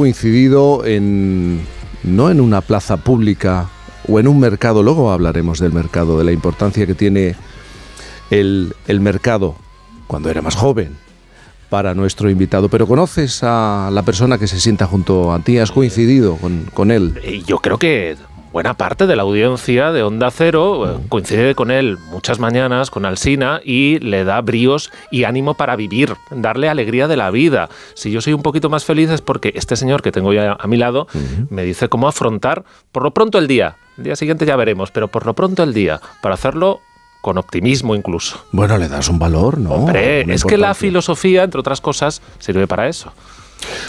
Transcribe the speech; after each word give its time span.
coincidido 0.00 0.86
en 0.86 1.60
no 2.04 2.30
en 2.30 2.40
una 2.40 2.62
plaza 2.62 2.96
pública 2.96 3.68
o 4.08 4.18
en 4.18 4.28
un 4.28 4.40
mercado, 4.40 4.82
luego 4.82 5.12
hablaremos 5.12 5.58
del 5.58 5.74
mercado, 5.74 6.16
de 6.16 6.24
la 6.24 6.32
importancia 6.32 6.86
que 6.86 6.94
tiene 6.94 7.36
el, 8.30 8.74
el 8.86 9.00
mercado 9.00 9.56
cuando 10.06 10.30
era 10.30 10.40
más 10.40 10.56
joven 10.56 10.96
para 11.68 11.92
nuestro 11.92 12.30
invitado, 12.30 12.70
pero 12.70 12.86
conoces 12.86 13.40
a 13.42 13.90
la 13.92 14.02
persona 14.02 14.38
que 14.38 14.46
se 14.46 14.58
sienta 14.58 14.86
junto 14.86 15.34
a 15.34 15.40
ti, 15.40 15.58
has 15.58 15.70
coincidido 15.70 16.36
con, 16.36 16.64
con 16.72 16.90
él. 16.90 17.20
Yo 17.46 17.58
creo 17.58 17.76
que 17.76 18.16
buena 18.52 18.74
parte 18.74 19.06
de 19.06 19.16
la 19.16 19.22
audiencia 19.22 19.92
de 19.92 20.02
Onda 20.02 20.30
Cero 20.30 20.90
eh, 20.90 21.06
coincide 21.08 21.54
con 21.54 21.70
él 21.70 21.98
muchas 22.10 22.38
mañanas, 22.38 22.90
con 22.90 23.04
Alsina, 23.04 23.60
y 23.64 23.98
le 24.00 24.24
da 24.24 24.40
bríos 24.40 24.90
y 25.10 25.24
ánimo 25.24 25.54
para 25.54 25.76
vivir, 25.76 26.16
darle 26.30 26.68
alegría 26.68 27.08
de 27.08 27.16
la 27.16 27.30
vida. 27.30 27.68
Si 27.94 28.10
yo 28.10 28.20
soy 28.20 28.32
un 28.32 28.42
poquito 28.42 28.68
más 28.68 28.84
feliz 28.84 29.10
es 29.10 29.20
porque 29.20 29.52
este 29.54 29.76
señor 29.76 30.02
que 30.02 30.12
tengo 30.12 30.32
ya 30.32 30.56
a 30.58 30.66
mi 30.66 30.76
lado 30.76 31.06
me 31.48 31.64
dice 31.64 31.88
cómo 31.88 32.08
afrontar 32.08 32.64
por 32.92 33.02
lo 33.02 33.12
pronto 33.12 33.38
el 33.38 33.46
día. 33.46 33.76
El 33.98 34.04
día 34.04 34.16
siguiente 34.16 34.46
ya 34.46 34.56
veremos, 34.56 34.90
pero 34.90 35.08
por 35.08 35.26
lo 35.26 35.34
pronto 35.34 35.62
el 35.62 35.74
día, 35.74 36.00
para 36.22 36.34
hacerlo 36.34 36.80
con 37.20 37.38
optimismo 37.38 37.94
incluso. 37.94 38.44
Bueno, 38.52 38.78
le 38.78 38.88
das 38.88 39.08
un 39.08 39.18
valor, 39.18 39.58
¿no? 39.58 39.70
Hombre, 39.70 40.22
es 40.32 40.44
que 40.44 40.56
la 40.56 40.74
filosofía, 40.74 41.42
entre 41.42 41.60
otras 41.60 41.80
cosas, 41.80 42.22
sirve 42.38 42.66
para 42.66 42.88
eso. 42.88 43.12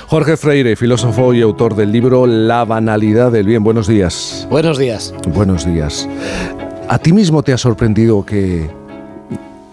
Jorge 0.08 0.38
Freire, 0.38 0.76
filósofo 0.76 1.34
y 1.34 1.42
autor 1.42 1.76
del 1.76 1.92
libro 1.92 2.28
La 2.28 2.66
banalidad 2.66 3.32
del 3.32 3.46
bien. 3.46 3.64
Buenos 3.64 3.88
días. 3.88 4.48
Buenos 4.50 4.78
días. 4.78 5.14
Buenos 5.28 5.66
días. 5.66 6.08
¿A 6.90 6.98
ti 7.00 7.14
mismo 7.14 7.44
te 7.44 7.54
ha 7.54 7.58
sorprendido 7.58 8.26
que 8.26 8.70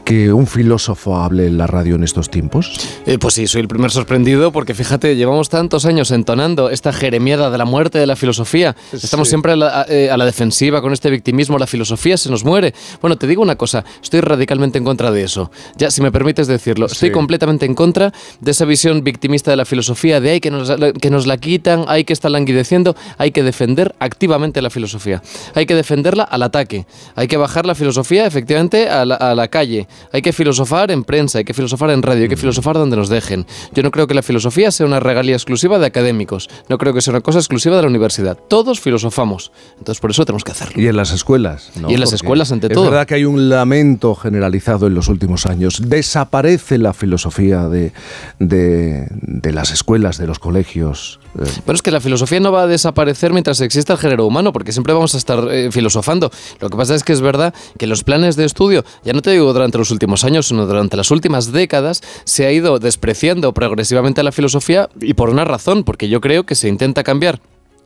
que 0.09 0.33
un 0.33 0.47
filósofo 0.47 1.19
hable 1.19 1.47
en 1.47 1.59
la 1.59 1.67
radio 1.67 1.97
en 1.97 2.03
estos 2.03 2.31
tiempos? 2.31 2.73
Eh, 3.05 3.19
pues 3.19 3.35
sí, 3.35 3.47
soy 3.47 3.61
el 3.61 3.69
primer 3.69 3.91
sorprendido 3.91 4.53
porque 4.53 4.73
fíjate, 4.73 5.17
llevamos 5.17 5.51
tantos 5.51 5.85
años 5.85 6.13
entonando 6.13 6.71
esta 6.71 6.95
jeremiada 6.95 7.51
de 7.51 7.59
la 7.59 7.67
muerte 7.67 7.99
de 7.99 8.07
la 8.07 8.17
filosofía. 8.17 8.75
Estamos 8.91 9.29
siempre 9.29 9.53
eh, 9.53 10.09
a 10.11 10.17
la, 10.17 10.25
defensiva 10.25 10.81
con 10.81 10.95
este 10.95 11.11
victimismo, 11.11 11.59
la 11.59 11.67
filosofía 11.67 12.17
se 12.17 12.31
nos 12.31 12.43
muere. 12.43 12.73
Bueno, 13.03 13.19
te 13.19 13.27
digo 13.27 13.43
una 13.43 13.57
cosa, 13.57 13.85
estoy 14.03 14.23
radicalmente 14.23 14.79
en 14.79 14.85
contra 14.85 15.11
de 15.11 15.25
eso. 15.25 15.51
Ya, 15.77 15.91
si 15.91 16.01
me 16.01 16.11
permites 16.11 16.47
decirlo, 16.47 16.87
estoy 16.87 17.13
completamente 17.13 17.67
en 17.67 17.75
contra 17.75 18.15
de 18.41 18.51
esa 18.51 18.65
visión 18.65 19.05
victimista 19.05 19.51
de 19.51 19.59
la 19.59 19.67
filosofía, 19.67 20.23
de 20.23 20.31
hay 20.31 20.41
que 20.41 20.51
nos, 20.51 20.73
que 21.03 21.11
nos 21.11 21.27
la 21.27 21.37
quitan, 21.37 21.85
hay 21.87 22.05
que 22.05 22.15
estar 22.15 22.31
languideciendo, 22.31 22.97
hay 23.19 23.31
que 23.31 23.43
defender 23.43 23.95
activamente 23.99 24.63
la 24.63 24.71
filosofía. 24.71 25.23
Hay 25.55 25.67
que 25.67 25.75
defenderla 25.75 26.23
al 26.23 26.45
ataque. 26.45 26.87
Hay 27.15 27.29
que 27.29 27.37
bajar 27.37 27.67
la 27.67 27.75
filosofía 27.75 28.25
efectivamente 28.25 28.89
a 28.89 29.05
la, 29.05 29.17
a 29.17 29.35
la 29.35 29.49
calle 29.49 29.87
hay 30.13 30.23
que 30.23 30.33
filosofar 30.33 30.91
en 30.91 31.05
prensa, 31.05 31.39
hay 31.39 31.45
que 31.45 31.55
filosofar 31.55 31.91
en 31.91 32.03
radio, 32.03 32.23
hay 32.23 32.29
que 32.29 32.37
mm. 32.37 32.39
filosofar 32.39 32.77
donde 32.77 32.97
nos 32.97 33.09
dejen. 33.09 33.47
Yo 33.75 33.83
no 33.83 33.91
creo 33.91 34.07
que 34.07 34.15
la 34.15 34.23
filosofía 34.23 34.71
sea 34.71 34.87
una 34.87 35.01
regalía 35.01 35.35
exclusiva 35.35 35.79
de 35.79 35.87
académicos. 35.87 36.49
No 36.69 36.79
creo 36.79 36.95
que 36.95 37.01
sea 37.01 37.13
una 37.13 37.21
cosa 37.21 37.39
exclusiva 37.39 37.77
de 37.77 37.83
la 37.83 37.89
universidad. 37.89 38.39
Todos 38.49 38.81
filosofamos. 38.81 39.53
Entonces 39.79 40.01
por 40.01 40.11
eso 40.11 40.25
tenemos 40.25 40.45
que 40.45 40.53
hacerlo. 40.53 40.81
Y 40.81 40.87
en 40.87 40.97
las 40.97 41.13
escuelas. 41.13 41.71
Y 41.89 41.95
en 41.95 42.01
las 42.01 42.13
escuelas 42.13 42.53
ante 42.53 42.69
todo. 42.69 42.85
Es 42.85 42.91
verdad 42.91 43.07
que 43.07 43.15
hay 43.15 43.25
un 43.25 43.49
lamento 43.49 44.15
generalizado 44.15 44.87
en 44.87 44.95
los 44.95 45.09
últimos 45.09 45.47
años. 45.47 45.83
Desaparece 45.85 46.79
la 46.79 46.93
filosofía 46.93 47.69
de, 47.69 47.93
de, 48.39 49.53
las 49.53 49.71
escuelas, 49.73 50.19
de 50.19 50.27
los 50.27 50.39
colegios. 50.39 51.21
Pero 51.35 51.77
es 51.77 51.83
que 51.83 51.91
la 51.91 52.01
filosofía 52.01 52.41
no 52.41 52.53
va 52.53 52.63
a 52.63 52.67
desaparecer 52.67 53.33
mientras 53.33 53.61
exista 53.61 53.93
el 53.93 53.99
género 53.99 54.27
humano, 54.27 54.53
porque 54.53 54.73
siempre 54.73 54.93
vamos 54.93 55.15
a 55.15 55.19
estar 55.19 55.47
eh, 55.51 55.71
filosofando. 55.71 56.31
Lo 56.61 56.71
que 56.71 56.77
pasa 56.77 56.95
es 56.95 57.05
que 57.05 57.13
es 57.13 57.21
verdad 57.21 57.55
que 57.79 57.87
los 57.87 58.05
planes 58.05 58.37
de 58.37 58.45
estudio, 58.45 58.85
ya 59.05 59.13
no 59.13 59.23
te 59.23 59.31
digo 59.31 59.53
durante 59.53 59.79
los 59.79 59.88
los 59.89 59.93
últimos 59.93 60.25
años, 60.25 60.49
sino 60.49 60.67
durante 60.67 60.97
las 60.97 61.11
últimas 61.11 61.51
décadas, 61.51 62.03
se 62.25 62.47
ha 62.47 62.53
ido 62.53 62.79
despreciando 62.79 63.53
progresivamente 63.55 64.23
la 64.23 64.33
filosofía 64.33 64.91
y 65.01 65.15
por 65.15 65.31
una 65.31 65.45
razón, 65.45 65.83
porque 65.83 66.09
yo 66.09 66.21
creo 66.21 66.45
que 66.45 66.55
se 66.55 66.69
intenta 66.69 67.03
cambiar 67.03 67.41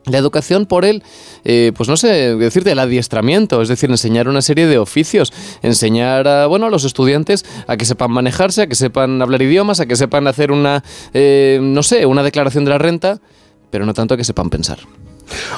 la 0.05 0.17
educación 0.17 0.65
por 0.65 0.83
él, 0.83 1.01
eh, 1.45 1.71
pues 1.77 1.87
no 1.87 1.95
sé, 1.95 2.35
decirte 2.35 2.73
el 2.73 2.79
adiestramiento, 2.79 3.61
es 3.61 3.69
decir, 3.69 3.89
enseñar 3.89 4.27
una 4.27 4.41
serie 4.41 4.67
de 4.67 4.77
oficios, 4.77 5.31
enseñar 5.61 6.27
a, 6.27 6.45
bueno, 6.47 6.65
a 6.65 6.69
los 6.69 6.83
estudiantes 6.83 7.45
a 7.67 7.77
que 7.77 7.85
sepan 7.85 8.11
manejarse, 8.11 8.63
a 8.63 8.67
que 8.67 8.75
sepan 8.75 9.21
hablar 9.21 9.41
idiomas, 9.41 9.79
a 9.79 9.85
que 9.85 9.95
sepan 9.95 10.27
hacer 10.27 10.51
una, 10.51 10.83
eh, 11.13 11.59
no 11.61 11.83
sé, 11.83 12.05
una 12.05 12.21
declaración 12.21 12.65
de 12.65 12.71
la 12.71 12.79
renta, 12.79 13.21
pero 13.69 13.85
no 13.85 13.93
tanto 13.93 14.15
a 14.15 14.17
que 14.17 14.25
sepan 14.25 14.49
pensar. 14.49 14.79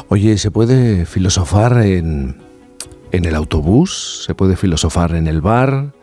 Oye, 0.09 0.38
¿se 0.38 0.51
puede 0.51 1.07
filosofar 1.07 1.79
en, 1.81 2.38
en 3.11 3.25
el 3.25 3.34
autobús? 3.34 4.23
¿Se 4.28 4.35
puede 4.35 4.55
filosofar 4.55 5.16
en 5.16 5.25
el 5.25 5.41
bar? 5.41 5.94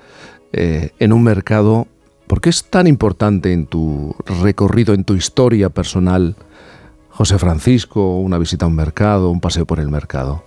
Eh, 0.52 0.90
en 0.98 1.12
un 1.12 1.22
mercado, 1.22 1.86
¿por 2.26 2.40
qué 2.40 2.50
es 2.50 2.64
tan 2.64 2.86
importante 2.86 3.52
en 3.52 3.66
tu 3.66 4.14
recorrido, 4.42 4.94
en 4.94 5.04
tu 5.04 5.14
historia 5.14 5.70
personal, 5.70 6.36
José 7.08 7.38
Francisco, 7.38 8.18
una 8.18 8.38
visita 8.38 8.66
a 8.66 8.68
un 8.68 8.74
mercado, 8.74 9.30
un 9.30 9.40
paseo 9.40 9.66
por 9.66 9.80
el 9.80 9.88
mercado? 9.88 10.44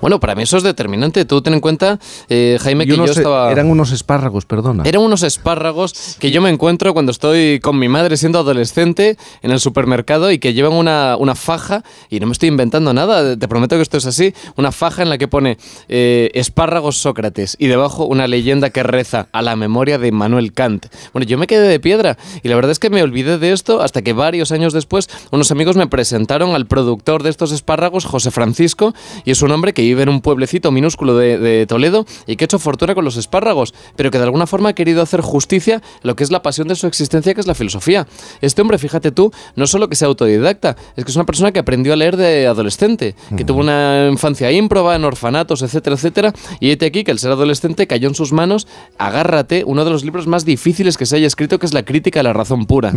Bueno, 0.00 0.20
para 0.20 0.34
mí 0.34 0.42
eso 0.42 0.56
es 0.56 0.62
determinante. 0.62 1.24
Tú 1.24 1.42
ten 1.42 1.54
en 1.54 1.60
cuenta, 1.60 1.98
eh, 2.28 2.58
Jaime, 2.60 2.86
que 2.86 2.96
yo 2.96 3.04
estaba... 3.04 3.50
Eran 3.50 3.70
unos 3.70 3.92
espárragos, 3.92 4.44
perdona. 4.44 4.84
Eran 4.84 5.02
unos 5.02 5.22
espárragos 5.22 6.16
que 6.18 6.30
yo 6.30 6.40
me 6.40 6.50
encuentro 6.50 6.92
cuando 6.92 7.12
estoy 7.12 7.60
con 7.60 7.78
mi 7.78 7.88
madre 7.88 8.16
siendo 8.16 8.38
adolescente 8.38 9.16
en 9.42 9.50
el 9.50 9.60
supermercado 9.60 10.30
y 10.30 10.38
que 10.38 10.52
llevan 10.52 10.72
una, 10.72 11.16
una 11.16 11.34
faja, 11.34 11.82
y 12.10 12.20
no 12.20 12.26
me 12.26 12.32
estoy 12.32 12.48
inventando 12.48 12.92
nada, 12.92 13.36
te 13.36 13.48
prometo 13.48 13.76
que 13.76 13.82
esto 13.82 13.96
es 13.96 14.06
así, 14.06 14.34
una 14.56 14.72
faja 14.72 15.02
en 15.02 15.08
la 15.08 15.18
que 15.18 15.28
pone 15.28 15.58
eh, 15.88 16.30
espárragos 16.34 16.98
Sócrates 16.98 17.56
y 17.58 17.66
debajo 17.66 18.06
una 18.06 18.26
leyenda 18.26 18.70
que 18.70 18.82
reza 18.82 19.28
a 19.32 19.42
la 19.42 19.56
memoria 19.56 19.98
de 19.98 20.08
Immanuel 20.08 20.52
Kant. 20.52 20.86
Bueno, 21.12 21.26
yo 21.26 21.38
me 21.38 21.46
quedé 21.46 21.68
de 21.68 21.80
piedra 21.80 22.16
y 22.42 22.48
la 22.48 22.56
verdad 22.56 22.72
es 22.72 22.78
que 22.78 22.90
me 22.90 23.02
olvidé 23.02 23.38
de 23.38 23.52
esto 23.52 23.82
hasta 23.82 24.02
que 24.02 24.12
varios 24.12 24.52
años 24.52 24.72
después 24.72 25.08
unos 25.30 25.50
amigos 25.50 25.76
me 25.76 25.86
presentaron 25.86 26.54
al 26.54 26.66
productor 26.66 27.22
de 27.22 27.30
estos 27.30 27.52
espárragos, 27.52 28.04
José 28.04 28.30
Francisco, 28.30 28.94
y 29.24 29.30
es 29.30 29.42
un 29.42 29.52
hombre 29.56 29.74
que 29.74 29.82
vive 29.82 30.02
en 30.02 30.08
un 30.08 30.20
pueblecito 30.20 30.70
minúsculo 30.70 31.16
de, 31.16 31.66
Toledo 31.66 32.06
y 32.26 32.36
que 32.36 32.44
ha 32.44 32.46
hecho 32.46 32.58
fortuna 32.58 32.94
con 32.94 33.04
los 33.04 33.16
espárragos, 33.16 33.74
pero 33.96 34.10
que 34.10 34.18
de 34.18 34.24
alguna 34.24 34.46
forma 34.46 34.70
ha 34.70 34.72
querido 34.74 35.02
hacer 35.02 35.20
justicia 35.20 35.76
a 35.76 36.06
lo 36.06 36.14
que 36.14 36.22
es 36.22 36.30
la 36.30 36.42
pasión 36.42 36.68
de 36.68 36.76
su 36.76 36.86
existencia, 36.86 37.34
que 37.34 37.40
es 37.40 37.46
la 37.46 37.54
filosofía. 37.54 38.06
Este 38.40 38.62
hombre, 38.62 38.78
fíjate 38.78 39.10
tú, 39.10 39.32
no 39.56 39.66
solo 39.66 39.88
que 39.88 39.96
sea 39.96 40.08
autodidacta, 40.08 40.76
es 40.96 41.04
que 41.04 41.10
es 41.10 41.16
una 41.16 41.26
persona 41.26 41.50
que 41.52 41.58
aprendió 41.58 41.92
a 41.92 41.96
leer 41.96 42.16
de 42.16 42.46
adolescente, 42.46 43.16
que 43.36 43.44
tuvo 43.44 43.60
una 43.60 44.08
infancia 44.10 44.52
ímproba 44.52 44.94
en 44.94 45.04
orfanatos, 45.04 45.62
etcétera, 45.62 45.96
etcétera, 45.96 46.32
y 46.60 46.70
este 46.70 46.86
aquí 46.86 47.02
que 47.02 47.10
el 47.10 47.18
ser 47.18 47.32
adolescente 47.32 47.86
cayó 47.86 48.08
en 48.08 48.14
sus 48.14 48.32
manos, 48.32 48.66
agárrate, 48.98 49.64
uno 49.66 49.84
de 49.84 49.90
los 49.90 50.04
libros 50.04 50.26
más 50.26 50.44
difíciles 50.44 50.96
que 50.96 51.06
se 51.06 51.16
haya 51.16 51.26
escrito, 51.26 51.58
que 51.58 51.66
es 51.66 51.74
La 51.74 51.84
crítica 51.84 52.20
a 52.20 52.22
la 52.22 52.32
razón 52.32 52.66
pura. 52.66 52.92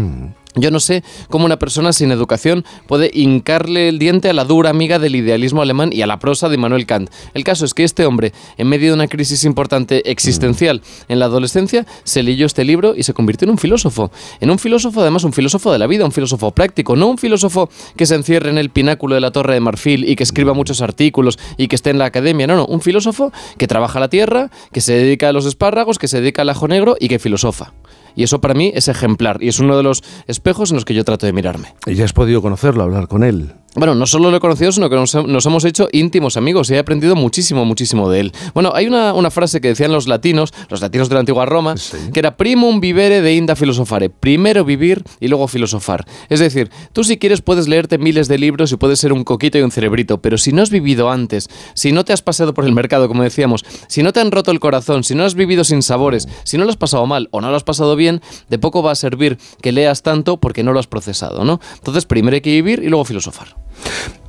Yo 0.56 0.72
no 0.72 0.80
sé 0.80 1.04
cómo 1.30 1.46
una 1.46 1.60
persona 1.60 1.94
sin 1.94 2.12
educación 2.12 2.66
puede 2.88 3.12
hincarle 3.14 3.88
el 3.88 4.00
diente 4.00 4.30
a 4.30 4.34
la 4.34 4.44
dura 4.44 4.70
amiga 4.70 5.00
del 5.00 5.16
idealismo 5.16 5.62
alemán 5.62 5.92
y 5.94 6.02
a 6.02 6.08
la 6.08 6.20
prosa 6.20 6.49
de 6.50 6.58
Manuel 6.58 6.86
Kant. 6.86 7.10
El 7.34 7.44
caso 7.44 7.66
es 7.66 7.74
que 7.74 7.84
este 7.84 8.06
hombre, 8.06 8.34
en 8.58 8.68
medio 8.68 8.90
de 8.90 8.94
una 8.94 9.08
crisis 9.08 9.44
importante 9.44 10.10
existencial 10.10 10.82
en 11.08 11.20
la 11.20 11.26
adolescencia, 11.26 11.86
se 12.04 12.24
leyó 12.24 12.46
este 12.46 12.66
libro 12.66 12.96
y 12.96 13.04
se 13.04 13.14
convirtió 13.14 13.46
en 13.46 13.52
un 13.52 13.58
filósofo. 13.58 14.12
En 14.40 14.50
un 14.50 14.60
filósofo, 14.60 15.02
además, 15.02 15.24
un 15.24 15.34
filósofo 15.34 15.72
de 15.72 15.80
la 15.80 15.88
vida, 15.88 16.06
un 16.06 16.12
filósofo 16.12 16.52
práctico, 16.52 16.96
no 16.96 17.08
un 17.08 17.18
filósofo 17.18 17.70
que 17.96 18.06
se 18.06 18.16
encierre 18.16 18.50
en 18.50 18.58
el 18.58 18.70
pináculo 18.70 19.16
de 19.16 19.22
la 19.22 19.32
Torre 19.32 19.54
de 19.54 19.60
Marfil 19.60 20.08
y 20.08 20.16
que 20.16 20.24
escriba 20.24 20.54
muchos 20.54 20.82
artículos 20.82 21.40
y 21.58 21.68
que 21.68 21.76
esté 21.76 21.90
en 21.90 22.00
la 22.00 22.06
academia. 22.06 22.48
No, 22.48 22.56
no, 22.56 22.66
un 22.66 22.82
filósofo 22.82 23.32
que 23.58 23.68
trabaja 23.68 24.00
la 24.00 24.10
tierra, 24.10 24.50
que 24.72 24.82
se 24.82 24.94
dedica 24.94 25.30
a 25.30 25.34
los 25.34 25.46
espárragos, 25.46 25.98
que 25.98 26.08
se 26.08 26.22
dedica 26.22 26.42
al 26.42 26.50
ajo 26.50 26.68
negro 26.68 26.96
y 27.00 27.08
que 27.08 27.20
filosofa. 27.20 27.74
Y 28.16 28.24
eso 28.24 28.42
para 28.42 28.54
mí 28.54 28.72
es 28.76 28.88
ejemplar 28.88 29.42
y 29.42 29.48
es 29.48 29.60
uno 29.60 29.78
de 29.78 29.84
los 29.84 30.04
espejos 30.28 30.72
en 30.72 30.76
los 30.76 30.86
que 30.86 30.94
yo 30.94 31.04
trato 31.04 31.26
de 31.26 31.34
mirarme. 31.34 31.74
¿Y 31.86 31.96
ya 31.96 32.06
has 32.06 32.14
podido 32.14 32.42
conocerlo, 32.42 32.84
hablar 32.84 33.08
con 33.08 33.24
él? 33.24 33.54
Bueno, 33.76 33.94
no 33.94 34.08
solo 34.08 34.32
lo 34.32 34.38
he 34.38 34.40
conocido, 34.40 34.72
sino 34.72 34.90
que 34.90 34.96
nos, 34.96 35.14
hemos 35.14 35.64
hecho 35.64 35.90
íntimos 35.92 36.38
amigos 36.38 36.72
y 36.72 36.74
he 36.74 36.80
aprendido 36.80 37.16
muchísimo, 37.16 37.66
muchísimo 37.66 38.10
de 38.10 38.22
él. 38.22 38.34
Bueno, 38.56 38.72
hay 38.74 38.88
una, 38.88 39.30
frase 39.30 39.62
que 39.62 39.68
decían 39.68 39.92
los 39.92 40.08
latinos, 40.08 40.52
los 40.70 40.82
latinos 40.82 41.08
de 41.08 41.14
la 41.14 41.20
antigua 41.20 41.46
Roma, 41.46 41.76
que 42.12 42.20
era 42.20 42.36
primum 42.36 42.80
vivere 42.80 43.22
de 43.22 43.36
inda 43.36 43.56
filosofare. 43.56 44.10
Primero 44.10 44.66
vivir 44.66 45.04
y 45.20 45.28
luego 45.28 45.48
filosofar. 45.48 46.06
Es 46.30 46.40
decir, 46.40 46.72
tú 46.94 47.04
si 47.04 47.20
quieres 47.20 47.42
puedes 47.44 47.68
leerte 47.68 48.00
miles 48.00 48.28
de 48.28 48.40
libros 48.40 48.72
y 48.72 48.78
puedes 48.78 49.00
ser 49.00 49.14
un 49.14 49.24
coquito 49.24 49.60
y 49.60 49.62
un 49.62 49.72
cerebrito, 49.72 50.20
pero 50.20 50.40
si 50.40 50.52
no 50.52 50.64
has 50.64 50.72
vivido 50.72 51.12
antes, 51.12 51.48
si 51.76 51.92
no 51.92 52.04
te 52.04 52.12
has 52.12 52.24
pasado 52.24 52.56
por 52.56 52.66
el 52.66 52.74
mercado, 52.74 53.08
como 53.08 53.22
decíamos, 53.22 53.64
si 53.88 54.02
no 54.02 54.14
te 54.14 54.20
han 54.20 54.32
roto 54.32 54.50
el 54.50 54.60
corazón, 54.60 55.04
si 55.04 55.14
no 55.14 55.26
has 55.26 55.36
vivido 55.36 55.64
sin 55.64 55.84
sabores, 55.84 56.28
si 56.44 56.58
no 56.58 56.64
lo 56.64 56.72
has 56.72 56.78
pasado 56.78 57.06
mal 57.06 57.30
o 57.32 57.40
no 57.40 57.52
lo 57.52 57.56
has 57.56 57.64
pasado 57.64 57.96
bien, 57.96 57.99
de 58.08 58.60
poco 58.60 58.82
va 58.82 58.92
a 58.92 58.96
servir 58.96 59.38
que 59.62 59.72
leas 59.72 60.02
tanto 60.02 60.38
porque 60.38 60.64
no 60.64 60.74
lo 60.74 60.80
has 60.80 60.88
procesado, 60.88 61.44
¿no? 61.44 61.60
Entonces, 61.76 62.06
primero 62.06 62.36
hay 62.36 62.42
que 62.42 62.52
vivir 62.52 62.82
y 62.84 62.90
luego 62.90 63.06
filosofar. 63.06 63.56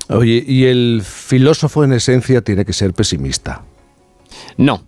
Oye, 0.08 0.44
y 0.46 0.64
el 0.64 1.02
filósofo 1.04 1.84
en 1.84 1.92
esencia 1.92 2.42
tiene 2.42 2.64
que 2.64 2.72
ser 2.72 2.92
pesimista. 2.92 3.62
No. 4.56 4.82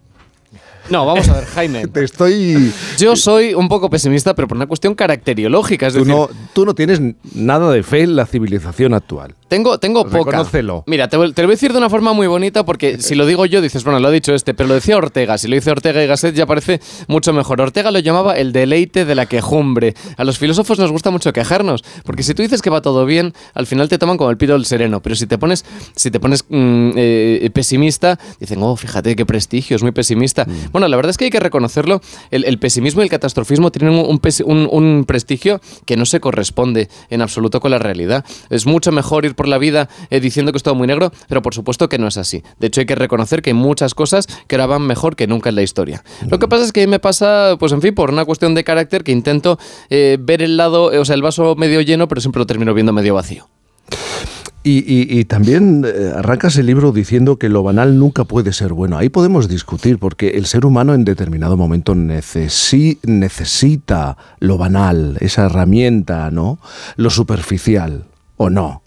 No, 0.93 1.07
vamos 1.07 1.27
a 1.31 1.37
ver, 1.37 1.47
Jaime. 1.47 1.87
Te 1.93 2.05
estoy... 2.05 2.71
Yo 2.99 3.17
soy 3.17 3.55
un 3.55 3.67
poco 3.67 3.89
pesimista, 3.89 4.35
pero 4.35 4.47
por 4.47 4.59
una 4.59 4.67
cuestión 4.67 4.95
caracteriológica. 4.95 5.87
Es 5.87 5.95
Tú 5.95 6.01
decir, 6.01 6.15
no, 6.15 6.29
tú 6.53 6.67
no 6.67 6.75
tienes 6.75 7.01
nada 7.35 7.73
de 7.73 7.83
fe 7.83 8.03
en 8.03 8.15
la 8.15 8.27
civilización 8.27 8.93
actual. 8.93 9.35
Tengo, 9.49 9.79
tengo 9.79 10.05
poca. 10.05 10.19
Reconócelo. 10.19 10.85
Mira, 10.87 11.09
te, 11.09 11.17
te 11.17 11.17
lo 11.19 11.49
voy 11.49 11.53
a 11.53 11.57
decir 11.57 11.73
de 11.73 11.79
una 11.79 11.89
forma 11.89 12.13
muy 12.13 12.27
bonita 12.27 12.65
porque 12.65 12.99
si 13.01 13.15
lo 13.15 13.25
digo 13.25 13.47
yo 13.47 13.63
dices, 13.63 13.85
bueno, 13.85 14.01
lo 14.01 14.09
ha 14.09 14.11
dicho 14.11 14.35
este, 14.35 14.53
pero 14.53 14.69
lo 14.69 14.75
decía 14.75 14.99
Ortega. 14.99 15.39
Si 15.39 15.49
lo 15.49 15.55
dice 15.55 15.71
Ortega 15.71 16.03
y 16.05 16.07
Gasset 16.07 16.35
ya 16.35 16.45
parece 16.45 16.81
mucho 17.07 17.33
mejor. 17.33 17.63
Ortega 17.63 17.91
lo 17.91 17.99
llamaba 17.99 18.37
el 18.37 18.53
deleite 18.53 19.07
de 19.07 19.15
la 19.15 19.25
quejumbre. 19.25 19.95
A 20.19 20.25
los 20.25 20.39
filósofos 20.39 20.79
nos 20.79 20.91
gusta 20.93 21.11
mucho 21.11 21.33
quejarnos, 21.33 21.85
porque 22.05 22.23
si 22.23 22.35
tú 22.35 22.43
dices 22.43 22.61
que 22.61 22.69
va 22.69 22.83
todo 22.83 23.07
bien, 23.07 23.33
al 23.55 23.67
final 23.67 23.89
te 23.89 23.97
toman 23.97 24.19
como 24.19 24.31
el 24.31 24.37
pito 24.37 24.53
del 24.53 24.67
sereno. 24.67 25.01
Pero 25.01 25.17
si 25.17 25.27
te 25.27 25.39
pones, 25.39 25.65
si 25.97 26.11
te 26.11 26.21
pones 26.21 26.45
mm, 26.49 26.91
eh, 26.97 27.51
pesimista, 27.53 28.19
dicen, 28.41 28.63
oh, 28.63 28.77
fíjate 28.77 29.17
qué 29.17 29.25
prestigio, 29.25 29.77
es 29.77 29.83
muy 29.83 29.93
pesimista. 29.93 30.47
Bueno, 30.71 30.82
la 30.89 30.97
verdad 30.97 31.11
es 31.11 31.19
que 31.19 31.25
hay 31.25 31.31
que 31.31 31.41
reconocerlo. 31.41 32.01
El, 32.31 32.45
el 32.45 32.59
pesimismo 32.59 33.03
y 33.03 33.05
el 33.05 33.11
catastrofismo 33.11 33.71
tienen 33.71 33.95
un, 33.95 35.05
prestigio 35.07 35.61
que 35.85 35.97
no 35.97 36.07
se 36.07 36.21
corresponde 36.21 36.89
en 37.11 37.23
absoluto 37.23 37.61
con 37.61 37.71
la 37.71 37.79
realidad. 37.79 38.25
Es 38.51 38.67
mucho 38.67 38.93
mejor 38.93 39.25
ir 39.25 39.35
por 39.35 39.49
la 39.49 39.59
vida 39.59 39.89
eh, 40.11 40.21
diciendo 40.21 40.53
que 40.53 40.57
es 40.57 40.63
todo 40.63 40.75
muy 40.75 40.87
negro, 40.87 41.13
pero 41.29 41.43
por 41.43 41.55
supuesto 41.55 41.89
que 41.89 41.99
no 41.99 42.09
es 42.09 42.17
así. 42.17 42.43
De 42.59 42.69
hecho, 42.69 42.81
hay 42.81 42.87
que 42.87 42.95
reconocer 42.95 43.43
que 43.43 43.51
hay 43.51 43.55
muchas 43.55 43.95
cosas 43.95 44.27
que 44.47 44.57
ahora 44.57 44.67
van 44.67 44.83
mejor 44.83 45.17
que 45.17 45.27
nunca 45.27 45.51
en 45.51 45.57
la 45.57 45.63
historia. 45.63 46.05
Lo 46.29 46.39
que 46.39 46.49
pasa 46.49 46.65
es 46.65 46.73
que 46.73 46.83
a 46.83 46.87
mí 46.87 46.91
me 46.91 46.99
pasa, 46.99 47.57
pues 47.59 47.73
en 47.73 47.83
fin, 47.83 47.95
por 47.95 48.11
una 48.11 48.25
cuestión 48.25 48.55
de 48.55 48.65
carácter 48.65 49.05
que 49.05 49.13
intento 49.13 49.59
eh, 49.91 50.19
ver 50.21 50.43
el 50.43 50.57
lado, 50.57 50.93
eh, 50.93 50.99
o 50.99 51.05
sea, 51.05 51.15
el 51.15 51.23
vaso 51.23 51.55
medio 51.57 51.81
lleno, 51.81 52.09
pero 52.09 52.21
siempre 52.21 52.41
lo 52.41 52.47
termino 52.47 52.75
viendo 52.75 52.93
medio 52.93 53.15
vacío. 53.15 53.49
Y, 54.65 54.79
y- 54.79 55.19
y 55.19 55.25
también 55.25 55.85
eh, 55.85 56.13
arrancas 56.17 56.57
el 56.57 56.67
libro 56.67 56.93
diciendo 56.93 57.37
que 57.37 57.49
lo 57.49 57.65
banal 57.65 57.99
nunca 57.99 58.23
puede 58.25 58.53
ser 58.53 58.73
bueno. 58.73 58.97
Ahí 58.97 59.09
podemos 59.09 59.49
discutir, 59.49 59.99
porque 59.99 60.29
el 60.31 60.47
ser 60.47 60.65
humano 60.65 60.95
en 60.95 61.05
determinado 61.05 61.57
momento 61.57 61.97
necesi- 61.97 62.99
necesita 63.05 64.17
lo 64.39 64.59
banal, 64.59 65.17
esa 65.21 65.47
herramienta, 65.47 66.31
¿no? 66.31 66.61
Lo 66.97 67.11
superficial, 67.11 68.05
¿o 68.37 68.51
no? 68.51 68.82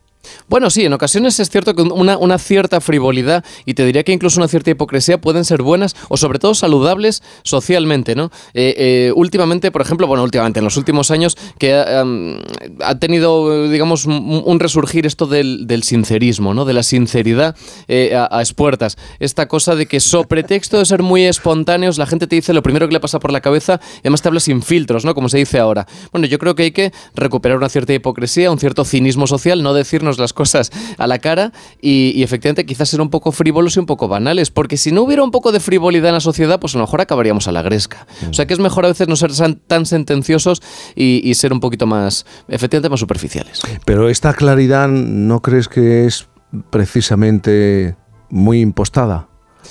Bueno, 0.48 0.70
sí, 0.70 0.86
en 0.86 0.94
ocasiones 0.94 1.40
es 1.40 1.50
cierto 1.50 1.76
que 1.76 1.82
una, 1.82 2.18
una 2.18 2.38
cierta 2.38 2.82
frivolidad 2.82 3.44
y 3.66 3.74
te 3.74 3.86
diría 3.86 4.04
que 4.04 4.12
incluso 4.12 4.40
una 4.40 4.48
cierta 4.48 4.72
hipocresía 4.72 5.20
pueden 5.20 5.46
ser 5.46 5.62
buenas 5.62 5.96
o 6.10 6.18
sobre 6.18 6.40
todo 6.40 6.54
saludables 6.54 7.24
socialmente, 7.44 8.16
¿no? 8.16 8.32
Eh, 8.54 8.76
eh, 8.78 9.12
últimamente, 9.16 9.72
por 9.72 9.82
ejemplo, 9.82 10.08
bueno, 10.08 10.24
últimamente, 10.24 10.60
en 10.60 10.66
los 10.66 10.78
últimos 10.78 11.12
años, 11.12 11.38
que 11.60 11.74
ha, 11.74 13.00
tenido, 13.00 13.70
digamos, 13.70 14.06
un, 14.06 14.60
resurgir 14.60 15.06
esto 15.06 15.26
del, 15.26 15.68
del 15.68 15.84
sincerismo, 15.84 16.54
¿no? 16.54 16.66
De 16.66 16.74
la 16.74 16.84
sinceridad 16.84 17.56
eh, 17.88 18.16
a, 18.16 18.28
a 18.32 18.42
expuertas. 18.42 18.98
Esta 19.20 19.48
cosa 19.48 19.76
de 19.76 19.86
que, 19.86 20.00
so 20.00 20.24
pretexto 20.24 20.80
de 20.80 20.86
ser 20.86 21.04
muy 21.04 21.24
espontáneos, 21.24 21.98
la 21.98 22.06
gente 22.06 22.28
te 22.28 22.36
dice 22.36 22.54
lo 22.54 22.64
primero 22.64 22.88
que 22.88 22.94
le 22.94 23.00
pasa 23.00 23.20
por 23.20 23.32
la 23.32 23.42
cabeza 23.42 23.80
y 23.98 24.00
además 24.00 24.22
te 24.22 24.28
habla 24.30 24.40
sin 24.40 24.62
filtros, 24.62 25.06
¿no? 25.06 25.14
Como 25.14 25.30
se 25.30 25.38
dice 25.38 25.60
ahora. 25.60 25.88
Bueno, 26.12 26.28
yo 26.28 26.40
creo 26.40 26.56
que 26.56 26.64
hay 26.64 26.72
que 26.72 26.92
recuperar 27.16 27.58
una 27.58 27.70
cierta 27.70 27.94
hipocresía, 27.94 28.52
un 28.52 28.60
cierto 28.60 28.86
cinismo 28.86 29.28
social, 29.28 29.62
no 29.64 29.74
decirnos 29.74 30.15
las 30.20 30.34
cosas 30.34 30.72
a 30.98 31.08
la 31.08 31.20
cara 31.20 31.52
y, 31.82 32.12
y 32.16 32.24
efectivamente 32.24 32.66
quizás 32.66 32.90
ser 32.90 33.02
un 33.02 33.10
poco 33.10 33.32
frívolos 33.32 33.76
y 33.76 33.80
un 33.80 33.86
poco 33.86 34.08
banales, 34.08 34.52
porque 34.52 34.78
si 34.78 34.92
no 34.92 35.04
hubiera 35.04 35.24
un 35.24 35.32
poco 35.32 35.52
de 35.52 35.60
frivolidad 35.60 36.10
en 36.10 36.16
la 36.16 36.20
sociedad, 36.20 36.60
pues 36.60 36.76
a 36.76 36.78
lo 36.78 36.84
mejor 36.84 37.02
acabaríamos 37.02 37.48
a 37.48 37.52
la 37.52 37.62
gresca. 37.62 38.08
O 38.30 38.34
sea 38.34 38.46
que 38.46 38.54
es 38.54 38.60
mejor 38.60 38.86
a 38.86 38.90
veces 38.90 39.08
no 39.08 39.16
ser 39.16 39.32
tan 39.68 39.86
sentenciosos 39.86 40.62
y, 40.96 41.22
y 41.24 41.34
ser 41.36 41.54
un 41.54 41.60
poquito 41.60 41.86
más, 41.86 42.26
efectivamente, 42.48 42.90
más 42.90 43.00
superficiales. 43.00 43.62
Pero 43.86 44.10
esta 44.10 44.34
claridad, 44.34 44.88
¿no 44.88 45.42
crees 45.42 45.68
que 45.68 46.06
es 46.06 46.28
precisamente 46.70 47.96
muy 48.30 48.62
impostada? 48.62 49.28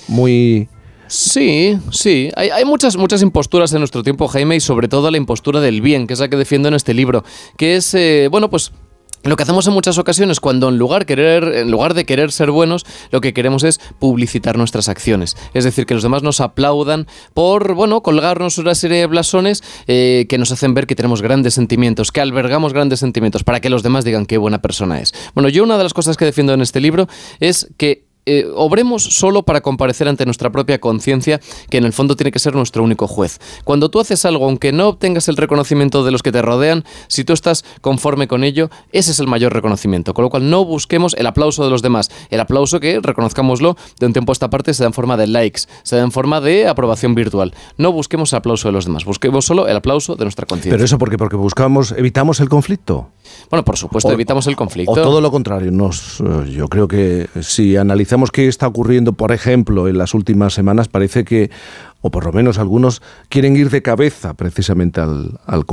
Muy... 0.09 0.69
Sí, 1.07 1.79
sí. 1.91 2.31
Hay, 2.35 2.51
hay 2.51 2.65
muchas, 2.65 2.97
muchas 2.97 3.23
imposturas 3.23 3.73
en 3.73 3.79
nuestro 3.79 4.03
tiempo, 4.03 4.27
Jaime, 4.27 4.57
y 4.57 4.61
sobre 4.61 4.89
todo 4.89 5.11
la 5.11 5.17
impostura 5.17 5.61
del 5.61 5.81
bien, 5.81 6.07
que 6.07 6.15
es 6.15 6.21
la 6.21 6.29
que 6.29 6.37
defiendo 6.37 6.69
en 6.69 6.75
este 6.75 6.95
libro, 6.95 7.25
que 7.57 7.77
es, 7.77 7.95
eh, 7.95 8.29
bueno, 8.31 8.51
pues... 8.51 8.73
Lo 9.25 9.37
que 9.37 9.43
hacemos 9.43 9.67
en 9.67 9.73
muchas 9.73 9.97
ocasiones 9.97 10.39
cuando 10.39 10.69
en 10.69 10.77
lugar, 10.77 11.07
querer, 11.07 11.45
en 11.45 11.71
lugar 11.71 11.95
de 11.95 12.05
querer 12.05 12.31
ser 12.31 12.51
buenos, 12.51 12.85
lo 13.11 13.23
que 13.23 13.33
queremos 13.33 13.65
es 13.65 13.81
publicitar 13.99 14.59
nuestras 14.59 14.91
acciones. 14.91 15.35
Es 15.55 15.65
decir, 15.65 15.87
que 15.87 15.95
los 15.95 16.03
demás 16.03 16.23
nos 16.23 16.43
aplaudan 16.43 17.07
por, 17.33 17.73
bueno, 17.73 18.03
colgarnos 18.03 18.59
una 18.59 18.75
serie 18.75 18.99
de 18.99 19.07
blasones 19.07 19.65
eh, 19.87 20.27
que 20.29 20.37
nos 20.37 20.53
hacen 20.53 20.75
ver 20.75 20.87
que 20.87 20.95
tenemos 20.95 21.23
grandes 21.23 21.55
sentimientos, 21.55 22.13
que 22.13 22.21
albergamos 22.21 22.75
grandes 22.75 23.01
sentimientos, 23.01 23.45
para 23.45 23.61
que 23.61 23.71
los 23.71 23.83
demás 23.83 24.05
digan 24.05 24.27
qué 24.27 24.37
buena 24.37 24.61
persona 24.61 25.01
es. 25.01 25.15
Bueno, 25.35 25.49
yo 25.49 25.65
una 25.65 25.79
de 25.79 25.85
las 25.85 25.95
cosas 25.95 26.19
que 26.19 26.27
defiendo 26.27 26.53
en 26.53 26.61
este 26.61 26.81
libro 26.81 27.09
es 27.41 27.69
que 27.79 28.04
eh, 28.27 28.47
obremos 28.55 29.03
solo 29.03 29.43
para 29.43 29.61
comparecer 29.61 30.09
ante 30.09 30.25
nuestra 30.25 30.51
propia 30.51 30.81
conciencia, 30.81 31.41
que 31.69 31.79
en 31.79 31.85
el 31.85 31.93
fondo 31.93 32.17
tiene 32.17 32.33
que 32.33 32.39
ser 32.39 32.55
nuestro 32.55 32.83
único 32.83 33.07
juez. 33.07 33.39
Cuando 33.65 33.91
tú 33.91 34.01
haces 34.01 34.25
algo, 34.25 34.47
aunque 34.47 34.73
no 34.73 34.89
obtengas 34.89 35.29
el 35.29 35.37
reconocimiento 35.37 36.05
de 36.05 36.11
los 36.11 36.23
que 36.23 36.33
te 36.33 36.41
rodean, 36.41 36.85
si 37.09 37.25
tú 37.25 37.33
estás 37.33 37.65
conforme 37.81 38.27
con 38.27 38.45
ello, 38.45 38.71
ese 38.93 39.11
es 39.11 39.21
el 39.21 39.27
mayor 39.27 39.53
reconocimiento. 39.53 40.15
Con 40.15 40.25
lo 40.25 40.31
cual 40.31 40.49
no 40.49 40.65
busquemos 40.65 41.15
el 41.15 41.27
aplauso 41.27 41.65
de 41.65 41.71
los 41.71 41.83
demás. 41.83 42.11
El 42.31 42.41
aplauso 42.41 42.81
que, 42.81 42.99
reconozcámoslo, 43.01 43.77
de 44.01 44.07
un 44.07 44.13
tiempo 44.13 44.33
a 44.33 44.35
esta 44.35 44.51
parte 44.51 44.73
se 44.73 44.83
da 44.83 44.87
en 44.87 44.95
forma 44.95 45.17
de 45.17 45.27
likes, 45.27 45.63
se 45.83 45.97
da 45.97 46.03
en 46.03 46.13
forma 46.13 46.41
de 46.41 46.67
aprobación 46.67 47.15
virtual. 47.15 47.55
No 47.77 47.93
busquemos 47.93 48.33
el 48.33 48.39
aplauso 48.39 48.69
de 48.69 48.73
los 48.73 48.87
demás, 48.87 49.05
busquemos 49.05 49.45
solo 49.45 49.69
el 49.69 49.77
aplauso 49.77 50.17
de 50.17 50.25
nuestra 50.25 50.47
conciencia. 50.47 50.73
Pero 50.73 50.85
eso 50.85 50.99
porque, 50.99 51.19
porque 51.19 51.37
buscamos, 51.37 51.93
evitamos 51.93 52.41
el 52.41 52.49
conflicto. 52.49 53.11
Bueno, 53.51 53.65
por 53.65 53.77
supuesto, 53.77 54.13
evitamos 54.13 54.47
el 54.47 54.57
conflicto. 54.57 54.93
O 54.93 54.95
todo 54.95 55.21
lo 55.21 55.31
contrario. 55.31 55.71
Nos, 55.71 56.21
eh, 56.21 56.51
yo 56.51 56.69
creo 56.69 56.89
que 56.89 57.29
si 57.41 57.77
analizamos 57.77 58.14
qué 58.31 58.49
está 58.49 58.67
ocurriendo, 58.67 59.13
por 59.13 59.33
ejemplo, 59.33 59.89
en 59.89 59.99
las 59.99 60.15
últimas 60.15 60.55
semanas, 60.55 60.89
parece 60.89 61.25
que, 61.25 61.51
o 62.07 62.11
por 62.11 62.27
lo 62.27 62.33
menos 62.33 62.59
algunos, 62.59 63.01
quieren 63.31 63.57
ir 63.57 63.71
de 63.71 63.81
cabeza 63.81 64.35
precisamente 64.35 65.01
al, 65.01 65.41
al, 65.47 65.65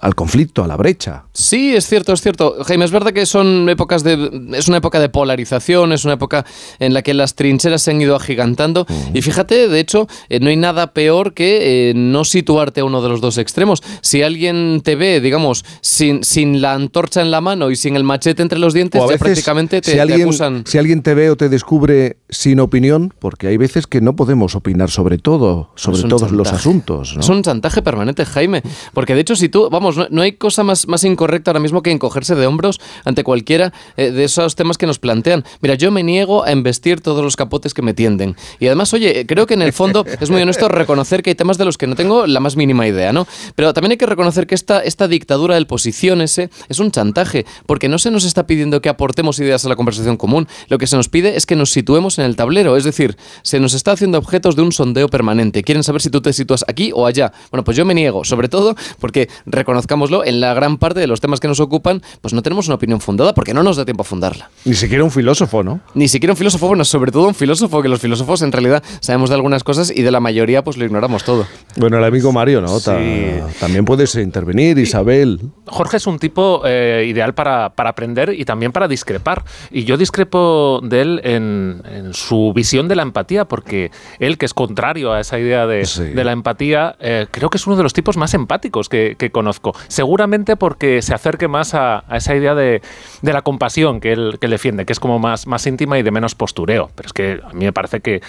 al 0.00 0.14
conflicto, 0.14 0.62
a 0.62 0.68
la 0.68 0.76
brecha. 0.76 1.24
Sí, 1.32 1.74
es 1.74 1.88
cierto, 1.88 2.12
es 2.12 2.20
cierto. 2.20 2.58
Jaime, 2.64 2.84
es 2.84 2.92
verdad 2.92 3.12
que 3.12 3.26
son 3.26 3.68
épocas 3.68 4.04
de. 4.04 4.52
Es 4.52 4.68
una 4.68 4.76
época 4.76 5.00
de 5.00 5.08
polarización, 5.08 5.92
es 5.92 6.04
una 6.04 6.14
época 6.14 6.46
en 6.78 6.94
la 6.94 7.02
que 7.02 7.12
las 7.12 7.34
trincheras 7.34 7.82
se 7.82 7.90
han 7.90 8.00
ido 8.00 8.14
agigantando. 8.14 8.86
Y 9.12 9.20
fíjate, 9.20 9.66
de 9.66 9.80
hecho, 9.80 10.06
eh, 10.28 10.38
no 10.38 10.48
hay 10.48 10.56
nada 10.56 10.92
peor 10.94 11.34
que 11.34 11.90
eh, 11.90 11.94
no 11.96 12.24
situarte 12.24 12.82
a 12.82 12.84
uno 12.84 13.02
de 13.02 13.08
los 13.08 13.20
dos 13.20 13.36
extremos. 13.36 13.82
Si 14.00 14.22
alguien 14.22 14.82
te 14.84 14.94
ve, 14.94 15.20
digamos, 15.20 15.64
sin, 15.80 16.22
sin 16.22 16.62
la 16.62 16.74
antorcha 16.74 17.20
en 17.20 17.32
la 17.32 17.40
mano 17.40 17.68
y 17.72 17.74
sin 17.74 17.96
el 17.96 18.04
machete 18.04 18.42
entre 18.42 18.60
los 18.60 18.74
dientes, 18.74 19.00
O 19.00 19.08
a 19.08 19.12
ya 19.12 19.18
prácticamente 19.18 19.80
te, 19.80 19.90
si, 19.90 19.96
te 19.96 20.00
alguien, 20.00 20.22
acusan. 20.22 20.62
si 20.66 20.78
alguien 20.78 21.02
te 21.02 21.14
ve 21.14 21.30
o 21.30 21.36
te 21.36 21.48
descubre 21.48 22.18
sin 22.28 22.60
opinión, 22.60 23.12
porque 23.18 23.48
hay 23.48 23.56
veces 23.56 23.88
que 23.88 24.00
no 24.00 24.14
podemos 24.14 24.54
opinar 24.54 24.88
sobre 24.88 25.18
todo, 25.18 25.72
sobre 25.80 26.02
todos 26.02 26.30
los 26.30 26.52
asuntos. 26.52 27.14
¿no? 27.14 27.20
Es 27.20 27.28
un 27.28 27.42
chantaje 27.42 27.80
permanente, 27.80 28.24
Jaime. 28.26 28.62
Porque 28.92 29.14
de 29.14 29.22
hecho, 29.22 29.34
si 29.34 29.48
tú, 29.48 29.70
vamos, 29.70 29.96
no, 29.96 30.06
no 30.10 30.22
hay 30.22 30.32
cosa 30.32 30.62
más, 30.62 30.86
más 30.86 31.04
incorrecta 31.04 31.50
ahora 31.50 31.60
mismo 31.60 31.82
que 31.82 31.90
encogerse 31.90 32.34
de 32.34 32.46
hombros 32.46 32.80
ante 33.04 33.24
cualquiera 33.24 33.72
eh, 33.96 34.10
de 34.10 34.24
esos 34.24 34.56
temas 34.56 34.76
que 34.76 34.86
nos 34.86 34.98
plantean. 34.98 35.44
Mira, 35.62 35.74
yo 35.74 35.90
me 35.90 36.02
niego 36.02 36.44
a 36.44 36.52
embestir 36.52 37.00
todos 37.00 37.24
los 37.24 37.36
capotes 37.36 37.72
que 37.72 37.82
me 37.82 37.94
tienden. 37.94 38.36
Y 38.58 38.66
además, 38.66 38.92
oye, 38.92 39.24
creo 39.26 39.46
que 39.46 39.54
en 39.54 39.62
el 39.62 39.72
fondo 39.72 40.04
es 40.20 40.30
muy 40.30 40.42
honesto 40.42 40.68
reconocer 40.68 41.22
que 41.22 41.30
hay 41.30 41.34
temas 41.34 41.56
de 41.56 41.64
los 41.64 41.78
que 41.78 41.86
no 41.86 41.94
tengo 41.94 42.26
la 42.26 42.40
más 42.40 42.56
mínima 42.56 42.86
idea, 42.86 43.12
¿no? 43.12 43.26
Pero 43.54 43.72
también 43.72 43.92
hay 43.92 43.98
que 43.98 44.06
reconocer 44.06 44.46
que 44.46 44.54
esta, 44.54 44.80
esta 44.80 45.08
dictadura 45.08 45.54
del 45.54 45.66
posición 45.66 46.20
ese 46.20 46.50
es 46.68 46.78
un 46.78 46.90
chantaje, 46.90 47.46
porque 47.66 47.88
no 47.88 47.98
se 47.98 48.10
nos 48.10 48.24
está 48.24 48.46
pidiendo 48.46 48.82
que 48.82 48.88
aportemos 48.88 49.38
ideas 49.38 49.64
a 49.64 49.68
la 49.68 49.76
conversación 49.76 50.16
común. 50.16 50.48
Lo 50.68 50.78
que 50.78 50.86
se 50.86 50.96
nos 50.96 51.08
pide 51.08 51.36
es 51.36 51.46
que 51.46 51.56
nos 51.56 51.70
situemos 51.70 52.18
en 52.18 52.24
el 52.24 52.36
tablero. 52.36 52.76
Es 52.76 52.84
decir, 52.84 53.16
se 53.42 53.60
nos 53.60 53.74
está 53.74 53.92
haciendo 53.92 54.18
objetos 54.18 54.56
de 54.56 54.62
un 54.62 54.72
sondeo 54.72 55.08
permanente. 55.08 55.62
Quieren 55.70 55.84
saber 55.84 56.02
si 56.02 56.10
tú 56.10 56.20
te 56.20 56.32
sitúas 56.32 56.64
aquí 56.66 56.90
o 56.92 57.06
allá. 57.06 57.32
Bueno, 57.52 57.62
pues 57.62 57.76
yo 57.76 57.84
me 57.84 57.94
niego, 57.94 58.24
sobre 58.24 58.48
todo 58.48 58.74
porque, 58.98 59.28
reconozcámoslo, 59.46 60.24
en 60.24 60.40
la 60.40 60.52
gran 60.52 60.78
parte 60.78 60.98
de 60.98 61.06
los 61.06 61.20
temas 61.20 61.38
que 61.38 61.46
nos 61.46 61.60
ocupan, 61.60 62.02
pues 62.20 62.34
no 62.34 62.42
tenemos 62.42 62.66
una 62.66 62.74
opinión 62.74 63.00
fundada 63.00 63.34
porque 63.34 63.54
no 63.54 63.62
nos 63.62 63.76
da 63.76 63.84
tiempo 63.84 64.02
a 64.02 64.04
fundarla. 64.04 64.50
Ni 64.64 64.74
siquiera 64.74 65.04
un 65.04 65.12
filósofo, 65.12 65.62
¿no? 65.62 65.80
Ni 65.94 66.08
siquiera 66.08 66.32
un 66.32 66.36
filósofo, 66.36 66.66
bueno, 66.66 66.84
sobre 66.84 67.12
todo 67.12 67.28
un 67.28 67.36
filósofo, 67.36 67.82
que 67.82 67.88
los 67.88 68.00
filósofos 68.00 68.42
en 68.42 68.50
realidad 68.50 68.82
sabemos 69.00 69.28
de 69.30 69.36
algunas 69.36 69.62
cosas 69.62 69.92
y 69.96 70.02
de 70.02 70.10
la 70.10 70.18
mayoría 70.18 70.64
pues 70.64 70.76
lo 70.76 70.84
ignoramos 70.84 71.22
todo. 71.22 71.46
Bueno, 71.76 71.98
el 71.98 72.04
amigo 72.04 72.32
Mario, 72.32 72.60
¿no? 72.60 72.80
Ta- 72.80 72.98
Sí. 72.98 73.30
También 73.60 73.84
puedes 73.84 74.16
intervenir, 74.16 74.76
Isabel. 74.78 75.38
Jorge 75.66 75.98
es 75.98 76.06
un 76.08 76.18
tipo 76.18 76.62
eh, 76.66 77.06
ideal 77.08 77.32
para, 77.34 77.70
para 77.76 77.90
aprender 77.90 78.34
y 78.36 78.44
también 78.44 78.72
para 78.72 78.88
discrepar. 78.88 79.44
Y 79.70 79.84
yo 79.84 79.96
discrepo 79.96 80.80
de 80.82 81.00
él 81.00 81.20
en, 81.22 81.82
en 81.88 82.12
su 82.14 82.52
visión 82.54 82.88
de 82.88 82.96
la 82.96 83.02
empatía, 83.02 83.44
porque 83.46 83.92
él, 84.18 84.36
que 84.36 84.46
es 84.46 84.54
contrario 84.54 85.12
a 85.12 85.20
esa 85.20 85.38
idea 85.38 85.49
de, 85.66 85.84
Sí. 85.84 86.04
de 86.04 86.24
la 86.24 86.32
empatía, 86.32 86.96
eh, 87.00 87.26
creo 87.30 87.50
que 87.50 87.56
es 87.58 87.66
uno 87.66 87.76
de 87.76 87.82
los 87.82 87.92
tipos 87.92 88.16
más 88.16 88.34
empáticos 88.34 88.88
que, 88.88 89.16
que 89.18 89.30
conozco. 89.30 89.74
Seguramente 89.88 90.56
porque 90.56 91.02
se 91.02 91.14
acerque 91.14 91.48
más 91.48 91.74
a, 91.74 92.04
a 92.08 92.16
esa 92.16 92.34
idea 92.34 92.54
de, 92.54 92.80
de 93.22 93.32
la 93.32 93.42
compasión 93.42 94.00
que 94.00 94.12
él, 94.12 94.38
que 94.40 94.46
él 94.46 94.50
defiende, 94.52 94.86
que 94.86 94.92
es 94.92 95.00
como 95.00 95.18
más, 95.18 95.46
más 95.46 95.66
íntima 95.66 95.98
y 95.98 96.02
de 96.02 96.10
menos 96.10 96.34
postureo. 96.34 96.90
Pero 96.94 97.06
es 97.06 97.12
que 97.12 97.40
a 97.44 97.52
mí 97.52 97.64
me 97.64 97.72
parece 97.72 98.00
que 98.00 98.20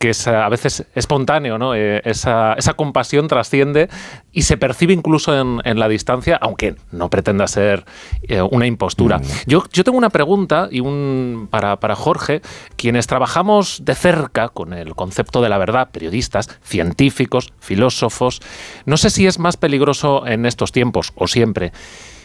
que 0.00 0.10
es 0.10 0.26
a 0.26 0.48
veces 0.48 0.86
espontáneo, 0.94 1.58
¿no? 1.58 1.74
Eh, 1.74 2.00
esa, 2.06 2.54
esa, 2.54 2.72
compasión 2.72 3.28
trasciende 3.28 3.90
y 4.32 4.42
se 4.42 4.56
percibe 4.56 4.94
incluso 4.94 5.38
en, 5.38 5.60
en 5.64 5.78
la 5.78 5.88
distancia, 5.88 6.38
aunque 6.40 6.74
no 6.90 7.10
pretenda 7.10 7.46
ser 7.46 7.84
eh, 8.22 8.40
una 8.40 8.66
impostura. 8.66 9.18
Mm. 9.18 9.22
Yo, 9.46 9.64
yo 9.70 9.84
tengo 9.84 9.98
una 9.98 10.08
pregunta 10.08 10.68
y 10.70 10.80
un, 10.80 11.48
para, 11.50 11.80
para 11.80 11.96
Jorge, 11.96 12.40
quienes 12.76 13.06
trabajamos 13.06 13.84
de 13.84 13.94
cerca 13.94 14.48
con 14.48 14.72
el 14.72 14.94
concepto 14.94 15.42
de 15.42 15.50
la 15.50 15.58
verdad, 15.58 15.90
periodistas, 15.90 16.48
científicos, 16.62 17.52
filósofos, 17.60 18.40
no 18.86 18.96
sé 18.96 19.10
si 19.10 19.26
es 19.26 19.38
más 19.38 19.58
peligroso 19.58 20.26
en 20.26 20.46
estos 20.46 20.72
tiempos 20.72 21.12
o 21.14 21.28
siempre 21.28 21.72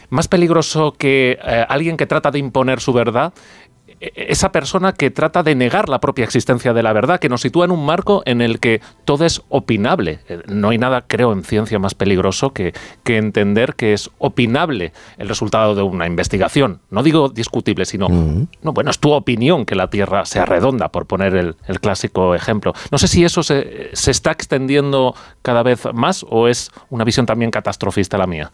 más 0.08 0.28
peligroso 0.28 0.92
que 0.92 1.36
eh, 1.44 1.66
alguien 1.68 1.96
que 1.96 2.06
trata 2.06 2.30
de 2.30 2.38
imponer 2.38 2.78
su 2.80 2.92
verdad 2.92 3.34
esa 4.00 4.52
persona 4.52 4.92
que 4.92 5.10
trata 5.10 5.42
de 5.42 5.54
negar 5.54 5.88
la 5.88 6.00
propia 6.00 6.24
existencia 6.24 6.72
de 6.72 6.82
la 6.82 6.92
verdad, 6.92 7.18
que 7.18 7.28
nos 7.28 7.40
sitúa 7.40 7.64
en 7.64 7.70
un 7.70 7.84
marco 7.86 8.22
en 8.26 8.40
el 8.40 8.60
que 8.60 8.80
todo 9.04 9.24
es 9.24 9.42
opinable. 9.48 10.20
Eh, 10.28 10.42
no 10.48 10.68
hay 10.68 10.78
nada, 10.78 11.04
creo, 11.06 11.32
en 11.32 11.44
ciencia 11.44 11.78
más 11.78 11.94
peligroso 11.94 12.52
que, 12.52 12.74
que 13.04 13.16
entender 13.16 13.74
que 13.74 13.92
es 13.92 14.10
opinable 14.18 14.92
el 15.18 15.28
resultado 15.28 15.74
de 15.74 15.82
una 15.82 16.06
investigación. 16.06 16.80
No 16.90 17.02
digo 17.02 17.28
discutible, 17.28 17.84
sino, 17.84 18.08
no, 18.08 18.72
bueno, 18.72 18.90
es 18.90 18.98
tu 18.98 19.12
opinión 19.12 19.64
que 19.64 19.74
la 19.74 19.88
Tierra 19.88 20.24
sea 20.24 20.44
redonda, 20.44 20.88
por 20.88 21.06
poner 21.06 21.34
el, 21.34 21.56
el 21.66 21.80
clásico 21.80 22.34
ejemplo. 22.34 22.74
No 22.90 22.98
sé 22.98 23.08
si 23.08 23.24
eso 23.24 23.42
se, 23.42 23.90
se 23.92 24.10
está 24.10 24.30
extendiendo 24.30 25.14
cada 25.42 25.62
vez 25.62 25.86
más 25.94 26.24
o 26.28 26.48
es 26.48 26.70
una 26.90 27.04
visión 27.04 27.26
también 27.26 27.50
catastrofista 27.50 28.18
la 28.18 28.26
mía. 28.26 28.50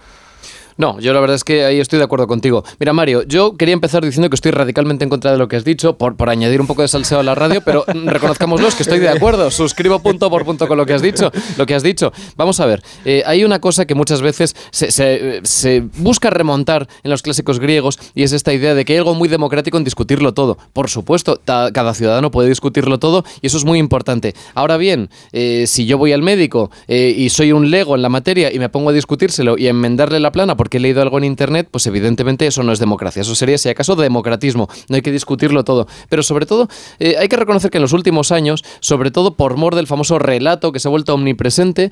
No, 0.76 1.00
yo 1.00 1.12
la 1.12 1.20
verdad 1.20 1.36
es 1.36 1.44
que 1.44 1.64
ahí 1.64 1.80
estoy 1.80 1.98
de 1.98 2.04
acuerdo 2.04 2.26
contigo. 2.26 2.64
Mira, 2.78 2.92
Mario, 2.92 3.22
yo 3.22 3.56
quería 3.56 3.74
empezar 3.74 4.04
diciendo 4.04 4.28
que 4.30 4.34
estoy 4.34 4.52
radicalmente 4.52 5.04
en 5.04 5.10
contra 5.10 5.32
de 5.32 5.38
lo 5.38 5.48
que 5.48 5.56
has 5.56 5.64
dicho, 5.64 5.96
por, 5.96 6.16
por 6.16 6.30
añadir 6.30 6.60
un 6.60 6.66
poco 6.66 6.82
de 6.82 6.88
salseo 6.88 7.20
a 7.20 7.22
la 7.22 7.34
radio, 7.34 7.62
pero 7.64 7.84
reconozcámoslo, 8.04 8.68
que 8.76 8.82
estoy 8.82 8.98
de 8.98 9.08
acuerdo. 9.08 9.50
Suscribo 9.50 9.98
punto 10.00 10.30
por 10.30 10.44
punto 10.44 10.68
con 10.68 10.76
lo 10.76 10.86
que 10.86 10.94
has 10.94 11.02
dicho. 11.02 11.30
Lo 11.56 11.66
que 11.66 11.74
has 11.74 11.82
dicho. 11.82 12.12
Vamos 12.36 12.60
a 12.60 12.66
ver, 12.66 12.82
eh, 13.04 13.22
hay 13.26 13.44
una 13.44 13.60
cosa 13.60 13.86
que 13.86 13.94
muchas 13.94 14.22
veces 14.22 14.56
se, 14.70 14.90
se, 14.90 15.40
se, 15.44 15.82
busca 15.96 16.30
remontar 16.30 16.88
en 17.02 17.10
los 17.10 17.22
clásicos 17.22 17.58
griegos 17.58 17.98
y 18.14 18.22
es 18.22 18.32
esta 18.32 18.52
idea 18.52 18.74
de 18.74 18.84
que 18.84 18.94
hay 18.94 18.98
algo 18.98 19.14
muy 19.14 19.28
democrático 19.28 19.76
en 19.76 19.84
discutirlo 19.84 20.34
todo. 20.34 20.58
Por 20.72 20.88
supuesto, 20.88 21.40
cada 21.44 21.94
ciudadano 21.94 22.30
puede 22.30 22.48
discutirlo 22.48 22.98
todo 22.98 23.24
y 23.40 23.46
eso 23.46 23.56
es 23.56 23.64
muy 23.64 23.78
importante. 23.78 24.34
Ahora 24.54 24.76
bien, 24.76 25.10
eh, 25.32 25.66
si 25.66 25.86
yo 25.86 25.98
voy 25.98 26.12
al 26.12 26.22
médico 26.22 26.70
eh, 26.88 27.14
y 27.16 27.28
soy 27.30 27.52
un 27.52 27.70
lego 27.70 27.94
en 27.94 28.02
la 28.02 28.08
materia 28.08 28.52
y 28.52 28.58
me 28.58 28.68
pongo 28.68 28.90
a 28.90 28.92
discutírselo 28.92 29.58
y 29.58 29.66
a 29.66 29.70
enmendarle 29.70 30.20
la 30.20 30.32
plana 30.32 30.56
porque 30.62 30.76
he 30.76 30.80
leído 30.80 31.02
algo 31.02 31.18
en 31.18 31.24
Internet, 31.24 31.66
pues 31.68 31.88
evidentemente 31.88 32.46
eso 32.46 32.62
no 32.62 32.70
es 32.70 32.78
democracia, 32.78 33.22
eso 33.22 33.34
sería 33.34 33.58
si 33.58 33.68
acaso 33.68 33.96
democratismo, 33.96 34.68
no 34.88 34.94
hay 34.94 35.02
que 35.02 35.10
discutirlo 35.10 35.64
todo. 35.64 35.88
Pero 36.08 36.22
sobre 36.22 36.46
todo 36.46 36.68
eh, 37.00 37.16
hay 37.18 37.26
que 37.26 37.34
reconocer 37.34 37.68
que 37.72 37.78
en 37.78 37.82
los 37.82 37.92
últimos 37.92 38.30
años, 38.30 38.62
sobre 38.78 39.10
todo 39.10 39.34
por 39.34 39.56
mor 39.56 39.74
del 39.74 39.88
famoso 39.88 40.20
relato 40.20 40.70
que 40.70 40.78
se 40.78 40.86
ha 40.86 40.92
vuelto 40.92 41.14
omnipresente, 41.14 41.90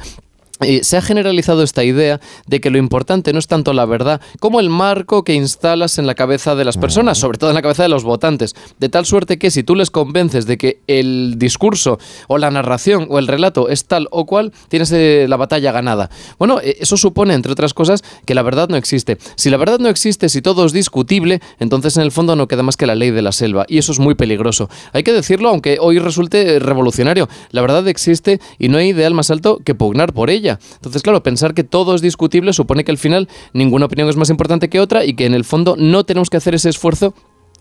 eh, 0.60 0.84
se 0.84 0.96
ha 0.96 1.02
generalizado 1.02 1.62
esta 1.62 1.84
idea 1.84 2.20
de 2.46 2.60
que 2.60 2.70
lo 2.70 2.78
importante 2.78 3.32
no 3.32 3.38
es 3.38 3.46
tanto 3.46 3.72
la 3.72 3.86
verdad 3.86 4.20
como 4.40 4.60
el 4.60 4.70
marco 4.70 5.24
que 5.24 5.34
instalas 5.34 5.98
en 5.98 6.06
la 6.06 6.14
cabeza 6.14 6.54
de 6.54 6.64
las 6.64 6.76
personas, 6.76 7.18
sobre 7.18 7.38
todo 7.38 7.50
en 7.50 7.54
la 7.54 7.62
cabeza 7.62 7.82
de 7.82 7.88
los 7.88 8.04
votantes, 8.04 8.54
de 8.78 8.88
tal 8.88 9.06
suerte 9.06 9.38
que 9.38 9.50
si 9.50 9.62
tú 9.62 9.74
les 9.74 9.90
convences 9.90 10.46
de 10.46 10.58
que 10.58 10.80
el 10.86 11.34
discurso 11.38 11.98
o 12.28 12.38
la 12.38 12.50
narración 12.50 13.06
o 13.10 13.18
el 13.18 13.26
relato 13.26 13.68
es 13.68 13.86
tal 13.86 14.08
o 14.10 14.26
cual, 14.26 14.52
tienes 14.68 14.92
eh, 14.92 15.26
la 15.28 15.36
batalla 15.36 15.72
ganada. 15.72 16.10
Bueno, 16.38 16.60
eh, 16.60 16.76
eso 16.80 16.96
supone, 16.96 17.34
entre 17.34 17.52
otras 17.52 17.74
cosas, 17.74 18.02
que 18.26 18.34
la 18.34 18.42
verdad 18.42 18.68
no 18.68 18.76
existe. 18.76 19.18
Si 19.36 19.50
la 19.50 19.56
verdad 19.56 19.78
no 19.78 19.88
existe, 19.88 20.28
si 20.28 20.42
todo 20.42 20.66
es 20.66 20.72
discutible, 20.72 21.40
entonces 21.58 21.96
en 21.96 22.02
el 22.02 22.12
fondo 22.12 22.36
no 22.36 22.48
queda 22.48 22.62
más 22.62 22.76
que 22.76 22.86
la 22.86 22.94
ley 22.94 23.10
de 23.10 23.22
la 23.22 23.32
selva, 23.32 23.64
y 23.68 23.78
eso 23.78 23.92
es 23.92 23.98
muy 23.98 24.14
peligroso. 24.14 24.68
Hay 24.92 25.02
que 25.02 25.12
decirlo, 25.12 25.48
aunque 25.48 25.78
hoy 25.80 25.98
resulte 25.98 26.58
revolucionario, 26.58 27.28
la 27.50 27.62
verdad 27.62 27.86
existe 27.88 28.40
y 28.58 28.68
no 28.68 28.78
hay 28.78 28.88
ideal 28.88 29.14
más 29.14 29.30
alto 29.30 29.58
que 29.64 29.74
pugnar 29.74 30.12
por 30.12 30.30
ella. 30.30 30.49
Entonces, 30.74 31.02
claro, 31.02 31.22
pensar 31.22 31.54
que 31.54 31.64
todo 31.64 31.94
es 31.94 32.00
discutible 32.00 32.52
supone 32.52 32.84
que 32.84 32.90
al 32.90 32.98
final 32.98 33.28
ninguna 33.52 33.86
opinión 33.86 34.08
es 34.08 34.16
más 34.16 34.30
importante 34.30 34.68
que 34.68 34.80
otra 34.80 35.04
y 35.04 35.14
que 35.14 35.26
en 35.26 35.34
el 35.34 35.44
fondo 35.44 35.76
no 35.78 36.04
tenemos 36.04 36.30
que 36.30 36.36
hacer 36.36 36.54
ese 36.54 36.68
esfuerzo 36.68 37.14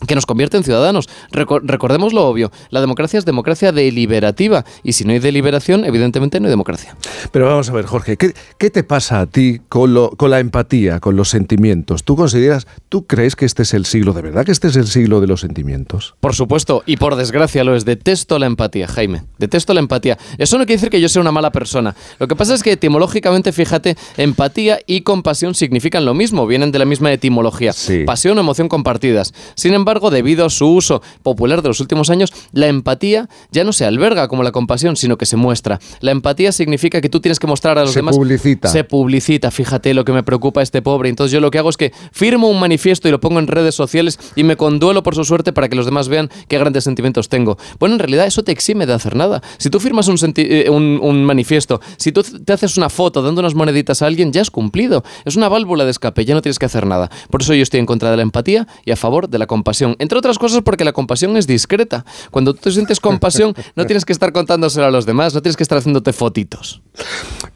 que 0.07 0.15
nos 0.15 0.25
convierte 0.25 0.57
en 0.57 0.63
ciudadanos. 0.63 1.09
recordemos 1.31 2.13
lo 2.13 2.27
obvio, 2.27 2.51
la 2.69 2.81
democracia 2.81 3.17
es 3.17 3.25
democracia 3.25 3.71
deliberativa 3.71 4.65
y 4.83 4.93
si 4.93 5.03
no 5.03 5.11
hay 5.11 5.19
deliberación, 5.19 5.85
evidentemente 5.85 6.39
no 6.39 6.47
hay 6.47 6.51
democracia. 6.51 6.95
Pero 7.31 7.47
vamos 7.47 7.69
a 7.69 7.73
ver, 7.73 7.85
Jorge, 7.85 8.17
¿qué, 8.17 8.33
qué 8.57 8.69
te 8.69 8.83
pasa 8.83 9.19
a 9.19 9.25
ti 9.25 9.61
con, 9.69 9.93
lo, 9.93 10.11
con 10.11 10.31
la 10.31 10.39
empatía, 10.39 10.99
con 10.99 11.15
los 11.15 11.29
sentimientos? 11.29 12.03
¿Tú 12.03 12.15
consideras, 12.15 12.67
tú 12.89 13.05
crees 13.05 13.35
que 13.35 13.45
este 13.45 13.63
es 13.63 13.73
el 13.73 13.85
siglo, 13.85 14.13
de 14.13 14.21
verdad 14.21 14.45
que 14.45 14.51
este 14.51 14.67
es 14.67 14.75
el 14.75 14.87
siglo 14.87 15.21
de 15.21 15.27
los 15.27 15.41
sentimientos? 15.41 16.15
Por 16.19 16.35
supuesto, 16.35 16.83
y 16.85 16.97
por 16.97 17.15
desgracia 17.15 17.63
lo 17.63 17.75
es, 17.75 17.85
detesto 17.85 18.39
la 18.39 18.45
empatía, 18.45 18.87
Jaime, 18.87 19.23
detesto 19.37 19.73
la 19.73 19.79
empatía. 19.79 20.17
Eso 20.37 20.57
no 20.57 20.65
quiere 20.65 20.77
decir 20.77 20.89
que 20.89 21.01
yo 21.01 21.09
sea 21.09 21.21
una 21.21 21.31
mala 21.31 21.51
persona. 21.51 21.95
Lo 22.19 22.27
que 22.27 22.35
pasa 22.35 22.53
es 22.53 22.63
que 22.63 22.73
etimológicamente, 22.73 23.51
fíjate, 23.51 23.97
empatía 24.17 24.79
y 24.85 25.01
compasión 25.01 25.55
significan 25.55 26.05
lo 26.05 26.13
mismo, 26.13 26.47
vienen 26.47 26.71
de 26.71 26.79
la 26.79 26.85
misma 26.85 27.11
etimología. 27.11 27.73
Sí. 27.73 28.03
Pasión 28.05 28.37
o 28.37 28.41
emoción 28.41 28.69
compartidas. 28.69 29.33
Sin 29.55 29.73
embargo, 29.73 29.88
embargo, 29.89 30.11
debido 30.11 30.45
a 30.45 30.49
su 30.49 30.67
uso 30.67 31.01
popular 31.23 31.63
de 31.63 31.69
los 31.69 31.79
últimos 31.79 32.09
años, 32.11 32.31
la 32.51 32.67
empatía 32.67 33.27
ya 33.51 33.63
no 33.63 33.73
se 33.73 33.85
alberga 33.85 34.27
como 34.27 34.43
la 34.43 34.51
compasión, 34.51 34.95
sino 34.95 35.17
que 35.17 35.25
se 35.25 35.35
muestra. 35.35 35.79
La 35.99 36.11
empatía 36.11 36.51
significa 36.51 37.01
que 37.01 37.09
tú 37.09 37.19
tienes 37.19 37.39
que 37.39 37.47
mostrar 37.47 37.79
a 37.79 37.81
los 37.81 37.93
se 37.93 37.99
demás. 37.99 38.15
Se 38.15 38.19
publicita. 38.19 38.67
Se 38.69 38.83
publicita, 38.83 39.51
fíjate 39.51 39.93
lo 39.93 40.05
que 40.05 40.11
me 40.11 40.21
preocupa 40.21 40.59
a 40.59 40.63
este 40.63 40.81
pobre. 40.81 41.09
Entonces 41.09 41.31
yo 41.31 41.39
lo 41.39 41.49
que 41.49 41.57
hago 41.57 41.69
es 41.69 41.77
que 41.77 41.91
firmo 42.11 42.49
un 42.49 42.59
manifiesto 42.59 43.07
y 43.07 43.11
lo 43.11 43.19
pongo 43.19 43.39
en 43.39 43.47
redes 43.47 43.73
sociales 43.73 44.19
y 44.35 44.43
me 44.43 44.55
conduelo 44.57 45.01
por 45.01 45.15
su 45.15 45.23
suerte 45.23 45.53
para 45.53 45.69
que 45.69 45.75
los 45.75 45.85
demás 45.85 46.07
vean 46.07 46.29
qué 46.47 46.59
grandes 46.59 46.83
sentimientos 46.83 47.29
tengo. 47.29 47.57
Bueno, 47.79 47.95
en 47.95 47.99
realidad 47.99 48.27
eso 48.27 48.43
te 48.43 48.51
exime 48.51 48.85
de 48.85 48.93
hacer 48.93 49.15
nada. 49.15 49.41
Si 49.57 49.69
tú 49.69 49.79
firmas 49.79 50.07
un, 50.07 50.17
eh, 50.35 50.69
un, 50.69 50.99
un 51.01 51.25
manifiesto, 51.25 51.81
si 51.97 52.11
tú 52.11 52.21
te 52.23 52.53
haces 52.53 52.77
una 52.77 52.89
foto 52.89 53.23
dando 53.23 53.41
unas 53.41 53.55
moneditas 53.55 54.01
a 54.01 54.07
alguien, 54.07 54.31
ya 54.31 54.41
has 54.41 54.51
cumplido. 54.51 55.03
Es 55.25 55.35
una 55.35 55.49
válvula 55.49 55.85
de 55.85 55.91
escape, 55.91 56.25
ya 56.25 56.35
no 56.35 56.41
tienes 56.41 56.59
que 56.59 56.65
hacer 56.65 56.85
nada. 56.85 57.09
Por 57.29 57.41
eso 57.41 57.53
yo 57.53 57.63
estoy 57.63 57.79
en 57.79 57.85
contra 57.85 58.11
de 58.11 58.17
la 58.17 58.23
empatía 58.23 58.67
y 58.85 58.91
a 58.91 58.95
favor 58.95 59.29
de 59.29 59.39
la 59.39 59.47
compasión 59.47 59.78
entre 59.81 60.17
otras 60.17 60.37
cosas 60.37 60.61
porque 60.63 60.83
la 60.83 60.93
compasión 60.93 61.37
es 61.37 61.47
discreta. 61.47 62.05
Cuando 62.31 62.53
tú 62.53 62.61
te 62.63 62.71
sientes 62.71 62.99
compasión, 62.99 63.53
no 63.75 63.85
tienes 63.85 64.05
que 64.05 64.13
estar 64.13 64.31
contándoselo 64.31 64.85
a 64.85 64.91
los 64.91 65.05
demás, 65.05 65.33
no 65.33 65.41
tienes 65.41 65.57
que 65.57 65.63
estar 65.63 65.77
haciéndote 65.77 66.13
fotitos. 66.13 66.81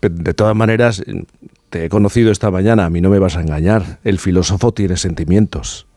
De 0.01 0.34
todas 0.34 0.56
maneras, 0.56 1.03
te 1.70 1.86
he 1.86 1.89
conocido 1.89 2.32
esta 2.32 2.51
mañana, 2.51 2.86
a 2.86 2.89
mí 2.89 3.01
no 3.01 3.10
me 3.10 3.20
vas 3.20 3.38
a 3.38 3.42
engañar. 3.42 4.00
El 4.03 4.20
filósofo 4.20 4.74
tiene 4.74 4.98
sentimientos. 4.98 5.88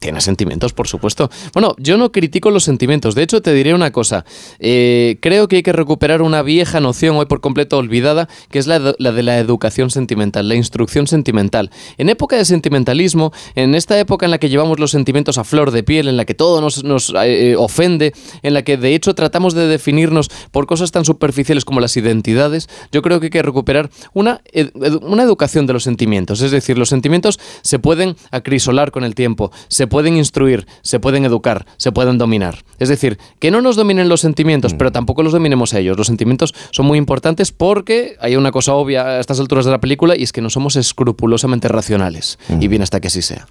Tiene 0.00 0.20
sentimientos, 0.20 0.72
por 0.72 0.88
supuesto. 0.88 1.30
Bueno, 1.52 1.76
yo 1.78 1.96
no 1.96 2.10
critico 2.10 2.50
los 2.50 2.64
sentimientos. 2.64 3.14
De 3.14 3.22
hecho, 3.22 3.42
te 3.42 3.52
diré 3.52 3.74
una 3.74 3.92
cosa. 3.92 4.24
Eh, 4.58 5.18
creo 5.20 5.46
que 5.46 5.56
hay 5.56 5.62
que 5.62 5.72
recuperar 5.72 6.22
una 6.22 6.42
vieja 6.42 6.80
noción 6.80 7.16
hoy 7.16 7.26
por 7.26 7.40
completo 7.40 7.78
olvidada, 7.78 8.28
que 8.50 8.58
es 8.58 8.66
la 8.66 8.80
la 8.98 9.12
de, 9.12 9.22
la 9.22 9.38
educación 9.38 9.90
sentimental, 9.90 10.48
la 10.48 10.54
instrucción 10.54 11.06
sentimental. 11.06 11.70
En 11.98 12.08
época 12.08 12.36
de 12.36 12.44
sentimentalismo, 12.44 13.32
en 13.54 13.74
esta 13.74 13.98
época 13.98 14.24
en 14.24 14.30
la 14.30 14.38
que 14.38 14.48
llevamos 14.48 14.80
los 14.80 14.90
sentimientos 14.90 15.38
a 15.38 15.44
flor 15.44 15.70
de 15.70 15.82
piel, 15.82 16.08
en 16.08 16.16
la 16.16 16.24
que 16.24 16.34
todo 16.34 16.60
nos, 16.60 16.84
nos 16.84 17.12
eh, 17.22 17.54
ofende, 17.56 18.12
en 18.42 18.54
la 18.54 18.62
que 18.62 18.76
de 18.76 18.94
hecho 18.94 19.14
tratamos 19.14 19.54
de 19.54 19.66
definirnos 19.66 20.30
por 20.50 20.66
cosas 20.66 20.92
tan 20.92 21.04
superficiales 21.04 21.64
como 21.64 21.80
las 21.80 21.96
identidades, 21.96 22.68
yo 22.92 23.02
creo 23.02 23.20
que 23.20 23.26
hay 23.26 23.30
que 23.30 23.42
recuperar 23.42 23.90
una, 24.14 24.40
una 25.02 25.22
educación 25.22 25.66
de 25.66 25.74
los 25.74 25.84
sentimientos. 25.84 26.40
Es 26.40 26.50
decir, 26.50 26.78
los 26.78 26.88
sentimientos 26.88 27.38
se 27.62 27.78
pueden 27.78 28.16
acrisolar 28.30 28.90
con 28.90 29.04
el 29.04 29.14
tiempo, 29.14 29.52
pueden 29.90 30.16
instruir, 30.16 30.66
se 30.80 30.98
pueden 30.98 31.26
educar, 31.26 31.66
se 31.76 31.92
pueden 31.92 32.16
dominar. 32.16 32.64
Es 32.78 32.88
decir, 32.88 33.18
que 33.38 33.50
no 33.50 33.60
nos 33.60 33.76
dominen 33.76 34.08
los 34.08 34.22
sentimientos, 34.22 34.72
mm. 34.72 34.78
pero 34.78 34.92
tampoco 34.92 35.22
los 35.22 35.34
dominemos 35.34 35.74
a 35.74 35.80
ellos. 35.80 35.98
Los 35.98 36.06
sentimientos 36.06 36.54
son 36.70 36.86
muy 36.86 36.96
importantes 36.96 37.52
porque 37.52 38.16
hay 38.20 38.36
una 38.36 38.52
cosa 38.52 38.72
obvia 38.72 39.06
a 39.06 39.20
estas 39.20 39.38
alturas 39.38 39.66
de 39.66 39.72
la 39.72 39.80
película 39.80 40.16
y 40.16 40.22
es 40.22 40.32
que 40.32 40.40
no 40.40 40.48
somos 40.48 40.76
escrupulosamente 40.76 41.68
racionales. 41.68 42.38
Mm. 42.48 42.62
Y 42.62 42.68
bien 42.68 42.80
hasta 42.80 43.00
que 43.00 43.08
así 43.08 43.20
sea. 43.20 43.46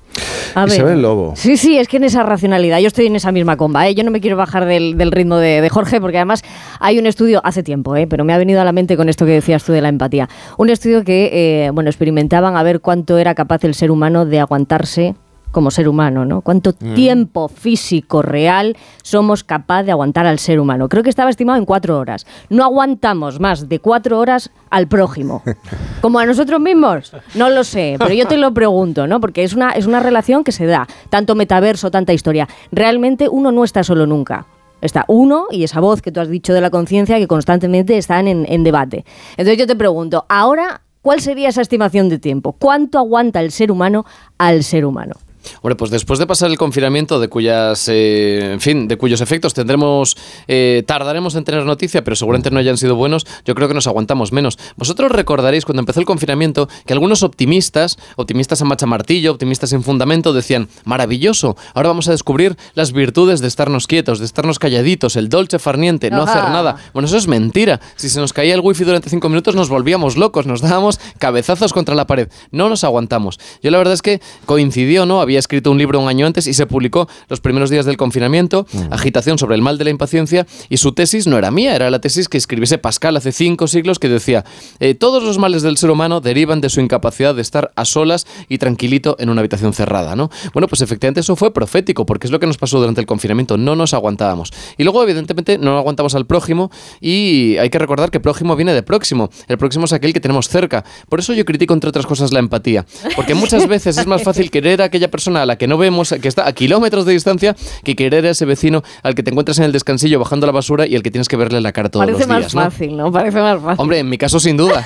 A 0.56 0.66
ver, 0.66 0.74
Isabel 0.74 1.02
Lobo. 1.04 1.34
Sí, 1.36 1.58
sí, 1.58 1.78
es 1.78 1.88
que 1.88 1.98
en 1.98 2.06
esa 2.06 2.24
racionalidad, 2.24 2.80
yo 2.80 2.88
estoy 2.88 3.06
en 3.06 3.16
esa 3.16 3.32
misma 3.32 3.58
comba. 3.58 3.88
¿eh? 3.88 3.94
Yo 3.94 4.04
no 4.04 4.10
me 4.10 4.22
quiero 4.22 4.36
bajar 4.38 4.66
del, 4.66 4.98
del 4.98 5.12
ritmo 5.12 5.38
de, 5.38 5.62
de, 5.62 5.70
Jorge 5.70 6.02
porque 6.02 6.18
además 6.18 6.42
hay 6.80 6.98
un 6.98 7.06
estudio 7.06 7.42
hace 7.44 7.62
tiempo, 7.62 7.96
¿eh? 7.96 8.08
pero 8.08 8.26
me 8.26 8.34
ha 8.34 8.38
venido 8.38 8.62
a 8.62 8.64
la 8.64 8.72
mente 8.72 8.98
con 8.98 9.10
esto 9.10 9.26
que 9.26 9.34
decías 9.34 9.64
tú 9.64 9.74
de 9.74 9.82
la 9.82 9.90
empatía. 9.90 10.30
Un 10.58 10.70
estudio 10.70 11.04
que, 11.04 11.66
eh, 11.66 11.70
bueno, 11.72 11.90
experimentaban 11.90 12.56
a 12.56 12.64
ver 12.64 12.80
cuánto 12.80 13.18
era 13.18 13.36
capaz 13.36 13.64
el 13.64 13.76
ser 13.76 13.92
humano 13.92 14.26
de 14.26 14.40
aguantarse 14.40 15.16
como 15.52 15.72
ser 15.72 15.88
humano, 15.88 16.26
¿no? 16.26 16.42
¿Cuánto 16.42 16.74
mm. 16.80 16.94
tiempo 16.94 17.48
físico 17.48 18.22
real 18.22 18.78
somos 19.04 19.44
capaz 19.44 19.84
de 19.84 19.92
aguantar 19.92 20.26
al 20.28 20.40
ser 20.40 20.60
humano? 20.60 20.90
Creo 20.90 21.04
que 21.04 21.10
estaba 21.10 21.30
estimado 21.30 21.58
en 21.58 21.66
cuatro 21.66 21.98
horas. 21.98 22.26
No 22.50 22.64
aguantamos 22.64 23.40
más 23.40 23.68
de 23.68 23.80
cuatro 23.80 24.20
horas 24.20 24.52
al 24.70 24.88
prójimo. 24.88 25.44
¿Como 26.02 26.20
a 26.20 26.26
nosotros 26.26 26.60
mismos? 26.60 27.14
No 27.36 27.50
lo 27.50 27.64
sé, 27.64 27.96
pero 28.00 28.14
yo 28.14 28.28
te 28.28 28.38
lo 28.38 28.54
pregunto, 28.54 29.08
¿no? 29.08 29.20
Porque 29.20 29.44
es 29.44 29.54
una, 29.54 29.72
es 29.72 29.86
una 29.86 30.00
relación 30.00 30.44
que 30.44 30.52
se 30.52 30.66
da. 30.66 30.88
Tanto 31.10 31.36
metaverso, 31.36 31.92
tanta 31.92 32.14
historia. 32.14 32.48
Realmente 32.72 33.28
uno 33.30 33.52
no 33.52 33.64
está 33.64 33.84
solo 33.84 34.06
nunca. 34.06 34.46
Está 34.82 35.04
uno 35.08 35.48
y 35.52 35.64
esa 35.64 35.82
voz 35.82 36.02
que 36.02 36.12
tú 36.12 36.22
has 36.22 36.30
dicho 36.30 36.54
de 36.54 36.62
la 36.62 36.70
conciencia 36.70 37.18
que 37.18 37.28
constantemente 37.28 37.98
están 37.98 38.28
en, 38.28 38.46
en 38.48 38.64
debate. 38.64 39.04
Entonces 39.32 39.58
yo 39.58 39.68
te 39.68 39.76
pregunto, 39.76 40.26
ahora, 40.30 40.82
¿cuál 41.02 41.20
sería 41.20 41.50
esa 41.50 41.62
estimación 41.62 42.08
de 42.08 42.18
tiempo? 42.18 42.54
¿Cuánto 42.54 42.98
aguanta 42.98 43.42
el 43.42 43.52
ser 43.52 43.72
humano 43.72 44.06
al 44.38 44.64
ser 44.64 44.86
humano? 44.86 45.16
Bueno, 45.62 45.78
pues 45.78 45.92
después 45.92 46.20
de 46.20 46.28
pasar 46.28 46.50
el 46.50 46.58
confinamiento, 46.58 47.20
de 47.20 47.28
cuyas, 47.28 47.88
eh, 47.88 48.52
en 48.54 48.62
fin, 48.62 48.88
de 48.88 48.98
cuyos 48.98 49.22
efectos 49.22 49.54
tendremos, 49.54 50.18
eh, 50.48 50.84
tardaremos 50.86 51.36
en 51.36 51.44
tener 51.44 51.66
noticia, 51.66 52.04
pero 52.04 52.16
seguramente 52.16 52.52
no 52.52 52.60
hayan 52.60 52.78
sido 52.78 52.96
buenos, 52.96 53.26
yo 53.46 53.56
creo 53.56 53.68
que 53.68 53.74
nos 53.74 53.88
aguantamos 53.88 54.32
menos. 54.32 54.58
Vosotros 54.76 55.12
recordaréis 55.12 55.66
cuando 55.66 55.82
empezó 55.82 56.00
el 56.00 56.06
confinamiento 56.06 56.70
que 56.86 56.94
algunos 56.94 57.24
optimistas, 57.24 57.98
optimistas 58.16 58.62
en 58.62 58.68
marcha 58.68 58.86
martillo, 58.86 59.32
optimistas 59.32 59.74
en 59.74 59.84
fundamento, 59.84 60.34
decían, 60.34 60.70
maravilloso, 60.86 61.58
ahora 61.74 61.90
vamos 61.90 62.08
a 62.08 62.12
descubrir 62.12 62.58
las 62.74 62.92
virtudes 62.92 63.42
de 63.42 63.48
estarnos 63.48 63.88
quietos, 63.88 64.20
de 64.20 64.26
estarnos 64.26 64.60
calladitos, 64.60 65.16
el 65.16 65.30
dolce 65.30 65.60
farniente, 65.60 66.10
no 66.12 66.24
hacer 66.24 66.44
nada. 66.44 66.78
Bueno, 66.94 67.08
eso 67.08 67.18
es 67.18 67.28
mentira. 67.28 67.80
Si 67.96 68.10
se 68.10 68.20
nos 68.20 68.34
caía 68.34 68.56
el 68.56 68.62
wifi 68.62 68.84
durante 68.84 69.10
cinco 69.10 69.30
minutos 69.30 69.56
nos 69.56 69.70
volvíamos 69.70 70.18
locos, 70.18 70.46
nos 70.46 70.62
dábamos 70.62 71.00
cabezazos 71.18 71.74
contra 71.74 71.96
la 71.96 72.08
pared. 72.08 72.30
No 72.52 72.70
nos 72.70 72.84
aguantamos. 72.84 73.40
Yo 73.62 73.72
la 73.72 73.78
verdad 73.78 73.94
es 73.94 74.02
que 74.02 74.22
coincidió, 74.46 75.06
¿no? 75.06 75.22
Había 75.22 75.39
escrito 75.40 75.72
un 75.72 75.78
libro 75.78 76.00
un 76.00 76.08
año 76.08 76.26
antes 76.26 76.48
y 76.48 76.54
se 76.54 76.66
publicó 76.66 77.08
los 77.28 77.40
primeros 77.42 77.70
días 77.70 77.86
del 77.86 77.98
confinamiento, 77.98 78.66
mm. 78.72 78.94
Agitación 78.94 79.38
sobre 79.38 79.56
el 79.56 79.62
mal 79.62 79.78
de 79.78 79.86
la 79.86 79.90
impaciencia, 79.90 80.46
y 80.70 80.78
su 80.78 80.92
tesis 80.92 81.28
no 81.28 81.38
era 81.38 81.52
mía, 81.52 81.76
era 81.76 81.90
la 81.90 82.00
tesis 82.00 82.30
que 82.30 82.38
escribiese 82.38 82.78
Pascal 82.78 83.18
hace 83.18 83.32
cinco 83.32 83.68
siglos 83.68 84.00
que 84.00 84.10
decía, 84.10 84.46
eh, 84.80 84.96
todos 84.96 85.24
los 85.24 85.38
males 85.38 85.62
del 85.62 85.78
ser 85.78 85.92
humano 85.92 86.22
derivan 86.22 86.62
de 86.62 86.70
su 86.70 86.82
incapacidad 86.82 87.36
de 87.36 87.42
estar 87.42 87.72
a 87.76 87.86
solas 87.86 88.28
y 88.48 88.58
tranquilito 88.58 89.16
en 89.20 89.30
una 89.30 89.42
habitación 89.42 89.74
cerrada, 89.74 90.16
¿no? 90.16 90.30
Bueno, 90.54 90.68
pues 90.68 90.82
efectivamente 90.82 91.22
eso 91.22 91.36
fue 91.36 91.54
profético, 91.54 92.06
porque 92.06 92.28
es 92.28 92.32
lo 92.32 92.40
que 92.40 92.48
nos 92.48 92.58
pasó 92.58 92.80
durante 92.80 93.02
el 93.02 93.08
confinamiento, 93.08 93.58
no 93.58 93.76
nos 93.76 93.94
aguantábamos. 93.94 94.52
Y 94.78 94.84
luego, 94.84 95.04
evidentemente, 95.04 95.58
no 95.58 95.78
aguantamos 95.78 96.16
al 96.16 96.26
prójimo 96.26 96.72
y 97.00 97.58
hay 97.58 97.70
que 97.70 97.80
recordar 97.80 98.12
que 98.12 98.20
prójimo 98.20 98.56
viene 98.56 98.74
de 98.74 98.84
próximo. 98.84 99.30
El 99.48 99.58
próximo 99.58 99.86
es 99.86 99.94
aquel 99.94 100.14
que 100.14 100.20
tenemos 100.20 100.50
cerca. 100.50 100.84
Por 101.08 101.20
eso 101.20 101.34
yo 101.34 101.46
critico, 101.46 101.74
entre 101.74 101.90
otras 101.90 102.06
cosas, 102.06 102.32
la 102.34 102.40
empatía. 102.40 102.86
Porque 103.16 103.36
muchas 103.36 103.68
veces 103.68 103.98
es 103.98 104.08
más 104.08 104.24
fácil 104.24 104.52
querer 104.52 104.82
a 104.82 104.86
aquella 104.86 105.10
persona 105.10 105.19
a 105.28 105.46
la 105.46 105.58
que 105.58 105.68
no 105.68 105.78
vemos, 105.78 106.14
que 106.22 106.28
está 106.28 106.48
a 106.48 106.54
kilómetros 106.54 107.06
de 107.06 107.14
distancia, 107.14 107.56
que 107.84 107.96
querer 107.96 108.26
a 108.26 108.32
ese 108.32 108.46
vecino 108.46 108.84
al 109.04 109.16
que 109.16 109.24
te 109.24 109.32
encuentras 109.32 109.60
en 109.60 109.66
el 109.66 109.72
descansillo 109.72 110.20
bajando 110.20 110.46
la 110.46 110.52
basura 110.52 110.88
y 110.88 110.96
al 110.96 111.04
que 111.04 111.12
tienes 111.12 111.28
que 111.28 111.36
verle 111.36 111.62
la 111.62 111.72
cara 111.72 111.90
todos 111.90 112.06
los 112.06 112.18
días. 112.18 112.28
Parece 112.28 112.56
más 112.56 112.74
fácil, 112.74 112.98
¿no? 112.98 113.12
Parece 113.12 113.40
más 113.42 113.62
fácil. 113.62 113.82
Hombre, 113.82 114.00
en 114.00 114.10
mi 114.10 114.18
caso, 114.18 114.40
sin 114.40 114.58
duda. 114.58 114.86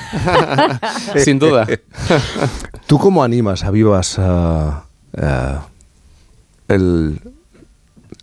sin 1.17 1.39
duda. 1.39 1.67
¿Tú 2.87 2.97
cómo 2.97 3.23
animas 3.23 3.63
a 3.63 3.71
Vivas 3.71 4.17
a, 4.19 4.85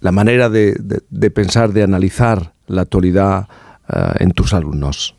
la 0.01 0.13
manera 0.13 0.49
de, 0.49 0.77
de 1.09 1.31
pensar, 1.31 1.73
de 1.73 1.83
analizar 1.83 2.53
la 2.67 2.83
actualidad 2.83 3.49
eh, 3.93 4.13
en 4.21 4.31
tus 4.33 4.55
alumnos? 4.55 5.15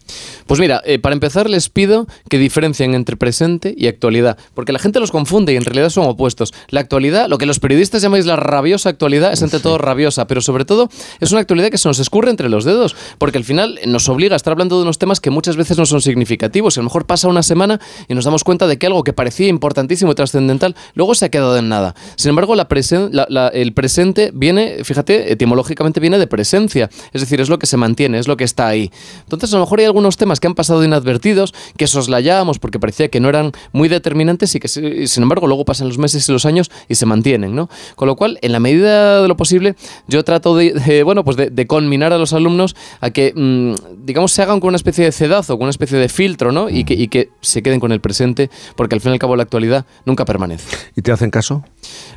Pues 0.48 0.60
mira, 0.60 0.82
eh, 0.86 1.00
para 1.00 1.14
empezar 1.14 1.50
les 1.50 1.70
pido 1.70 2.08
que 2.30 2.38
diferencien 2.38 2.94
entre 2.94 3.16
presente 3.16 3.74
y 3.78 3.88
actualidad, 3.88 4.38
porque 4.54 4.72
la 4.72 4.80
gente 4.80 5.00
los 5.00 5.12
confunde 5.12 5.54
y 5.54 5.56
en 5.56 5.66
realidad 5.66 5.90
son 5.90 6.06
opuestos. 6.06 6.54
La 6.70 6.80
actualidad, 6.80 7.30
lo 7.30 7.38
que 7.38 7.46
los 7.46 7.60
periodistas 7.60 8.02
llamáis 8.02 8.26
la 8.26 8.36
rabiosa 8.36 8.90
actualidad, 8.90 9.34
es 9.34 9.44
ante 9.44 9.60
todo 9.60 9.78
rabiosa, 9.78 10.28
pero 10.28 10.42
sobre 10.42 10.66
todo 10.66 10.90
es 11.20 11.32
una 11.32 11.42
actualidad 11.42 11.70
que 11.70 11.78
se 11.78 11.88
nos 11.88 12.00
escurre 12.00 12.30
entre 12.30 12.50
los 12.50 12.66
dedos, 12.66 12.96
porque 13.18 13.38
al 13.38 13.44
final 13.44 13.80
nos 13.86 14.10
obliga 14.10 14.36
a 14.36 14.38
estar 14.38 14.52
hablando 14.52 14.78
de 14.78 14.84
unos 14.84 14.98
temas 14.98 15.20
que 15.20 15.30
muchas 15.30 15.56
veces 15.56 15.78
no 15.78 15.86
son 15.86 16.02
significativos. 16.02 16.78
A 16.78 16.82
lo 16.82 16.86
mejor 16.86 17.06
pasa 17.06 17.28
una 17.28 17.44
semana 17.44 17.80
y 18.08 18.16
nos 18.16 18.26
damos 18.26 18.44
cuenta 18.44 18.68
de 18.68 18.78
que 18.78 18.88
algo 18.88 19.04
que 19.04 19.14
parecía 19.14 19.48
importantísimo 19.48 20.12
y 20.12 20.16
trascendental 20.16 20.76
luego 20.96 21.16
se 21.16 21.26
ha 21.26 21.30
quedado 21.30 21.58
en 21.58 21.70
nada. 21.70 21.96
Sin 22.16 22.30
embargo, 22.30 22.56
la 22.56 22.68
el 23.54 23.74
presente 23.74 24.32
viene, 24.34 24.84
fíjate, 24.84 25.32
etimológicamente 25.32 26.00
viene 26.00 26.18
de 26.18 26.28
presencia, 26.28 26.90
es 27.14 27.22
decir, 27.22 27.42
es 27.42 27.50
lo 27.50 27.60
que 27.60 27.68
se 27.68 27.78
mantiene, 27.78 28.20
es 28.20 28.28
lo 28.28 28.38
que 28.38 28.44
está 28.44 28.68
ahí. 28.68 28.92
Entonces, 29.24 29.54
a 29.54 29.58
lo 29.58 29.64
mejor 29.64 29.80
hay 29.80 29.86
algunos 30.02 30.18
temas 30.18 30.40
que 30.40 30.48
han 30.48 30.56
pasado 30.56 30.84
inadvertidos, 30.84 31.54
que 31.78 31.86
soslayábamos 31.86 32.58
porque 32.58 32.80
parecía 32.80 33.10
que 33.10 33.20
no 33.20 33.30
eran 33.30 33.52
muy 33.72 33.88
determinantes 33.88 34.56
y 34.56 34.60
que, 34.60 34.68
sin 34.68 35.24
embargo, 35.24 35.46
luego 35.46 35.64
pasan 35.64 35.88
los 35.88 36.00
meses 36.00 36.28
y 36.28 36.32
los 36.32 36.46
años 36.46 36.72
y 36.90 36.96
se 36.96 37.06
mantienen, 37.06 37.54
¿no? 37.54 37.70
Con 37.96 38.08
lo 38.08 38.16
cual, 38.16 38.40
en 38.42 38.52
la 38.52 38.60
medida 38.60 39.22
de 39.22 39.28
lo 39.28 39.38
posible, 39.38 39.76
yo 40.08 40.24
trato 40.24 40.56
de, 40.56 41.04
bueno, 41.04 41.24
pues 41.24 41.38
de, 41.38 41.68
conminar 41.68 42.14
a 42.14 42.18
los 42.18 42.34
alumnos 42.34 42.76
a 43.00 43.12
que, 43.12 43.32
mm, 43.36 44.06
digamos, 44.06 44.32
se 44.32 44.42
hagan 44.42 44.60
con 44.60 44.70
una 44.70 44.78
especie 44.78 45.06
de 45.06 45.12
cedazo, 45.12 45.58
con 45.58 45.66
una 45.66 45.70
especie 45.70 46.00
de 46.00 46.10
filtro, 46.10 46.52
¿no? 46.52 46.68
Y 46.68 46.84
que, 46.84 46.96
y 46.96 47.08
que 47.08 47.30
se 47.42 47.62
queden 47.62 47.80
con 47.80 47.92
el 47.92 48.02
presente, 48.02 48.50
porque 48.76 48.96
al 48.96 49.02
fin 49.02 49.12
y 49.12 49.14
al 49.14 49.20
cabo 49.20 49.36
la 49.36 49.44
actualidad 49.44 49.86
nunca 50.06 50.26
permanece. 50.26 50.76
¿Y 50.96 51.04
te 51.04 51.12
hacen 51.12 51.30
caso? 51.30 51.64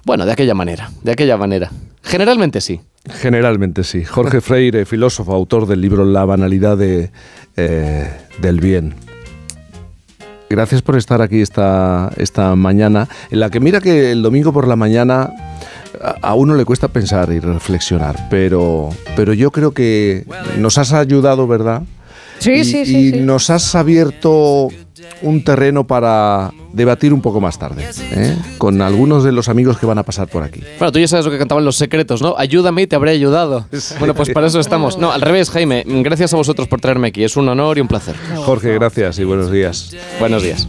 Bueno, 0.06 0.24
de 0.24 0.32
aquella 0.32 0.54
manera, 0.54 0.90
de 1.02 1.12
aquella 1.12 1.36
manera. 1.36 1.70
Generalmente 2.02 2.62
sí. 2.62 2.80
Generalmente 3.10 3.84
sí. 3.84 4.04
Jorge 4.04 4.40
Freire, 4.40 4.86
filósofo, 4.86 5.34
autor 5.34 5.66
del 5.66 5.80
libro 5.80 6.04
La 6.04 6.24
banalidad 6.24 6.76
de, 6.76 7.10
eh, 7.56 8.10
del 8.40 8.60
bien. 8.60 8.94
Gracias 10.48 10.82
por 10.82 10.96
estar 10.96 11.20
aquí 11.20 11.40
esta, 11.40 12.10
esta 12.16 12.54
mañana, 12.54 13.08
en 13.30 13.40
la 13.40 13.50
que 13.50 13.60
mira 13.60 13.80
que 13.80 14.12
el 14.12 14.22
domingo 14.22 14.52
por 14.52 14.68
la 14.68 14.76
mañana 14.76 15.30
a 16.22 16.34
uno 16.34 16.54
le 16.54 16.64
cuesta 16.64 16.88
pensar 16.88 17.32
y 17.32 17.40
reflexionar, 17.40 18.28
pero, 18.30 18.90
pero 19.16 19.32
yo 19.32 19.50
creo 19.50 19.72
que 19.72 20.24
nos 20.58 20.78
has 20.78 20.92
ayudado, 20.92 21.46
¿verdad? 21.46 21.82
Sí, 22.38 22.64
sí, 22.64 22.84
sí. 22.84 23.08
Y 23.08 23.20
nos 23.20 23.50
has 23.50 23.74
abierto 23.74 24.68
un 25.22 25.44
terreno 25.44 25.86
para 25.86 26.52
debatir 26.72 27.12
un 27.12 27.22
poco 27.22 27.40
más 27.40 27.58
tarde, 27.58 27.86
¿eh? 28.12 28.36
con 28.58 28.82
algunos 28.82 29.24
de 29.24 29.32
los 29.32 29.48
amigos 29.48 29.78
que 29.78 29.86
van 29.86 29.98
a 29.98 30.02
pasar 30.02 30.28
por 30.28 30.42
aquí. 30.42 30.60
Bueno, 30.78 30.92
tú 30.92 30.98
ya 30.98 31.08
sabes 31.08 31.24
lo 31.24 31.30
que 31.30 31.38
cantaban 31.38 31.64
los 31.64 31.76
secretos, 31.76 32.20
¿no? 32.20 32.34
Ayúdame 32.36 32.82
y 32.82 32.86
te 32.86 32.96
habré 32.96 33.12
ayudado. 33.12 33.66
Bueno, 33.98 34.14
pues 34.14 34.30
para 34.30 34.46
eso 34.48 34.60
estamos. 34.60 34.98
No, 34.98 35.12
al 35.12 35.20
revés, 35.20 35.50
Jaime. 35.50 35.84
Gracias 35.86 36.34
a 36.34 36.36
vosotros 36.36 36.68
por 36.68 36.80
traerme 36.80 37.08
aquí. 37.08 37.22
Es 37.22 37.36
un 37.36 37.48
honor 37.48 37.78
y 37.78 37.80
un 37.80 37.88
placer. 37.88 38.14
Jorge, 38.36 38.74
gracias 38.74 39.18
y 39.18 39.24
buenos 39.24 39.50
días. 39.50 39.94
Buenos 40.18 40.42
días. 40.42 40.68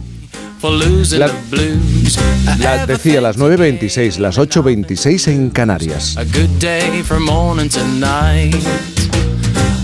La, 2.58 2.86
decía 2.86 3.20
las 3.20 3.38
9.26, 3.38 4.18
las 4.18 4.38
8.26 4.38 5.28
en 5.28 5.50
Canarias. 5.50 6.16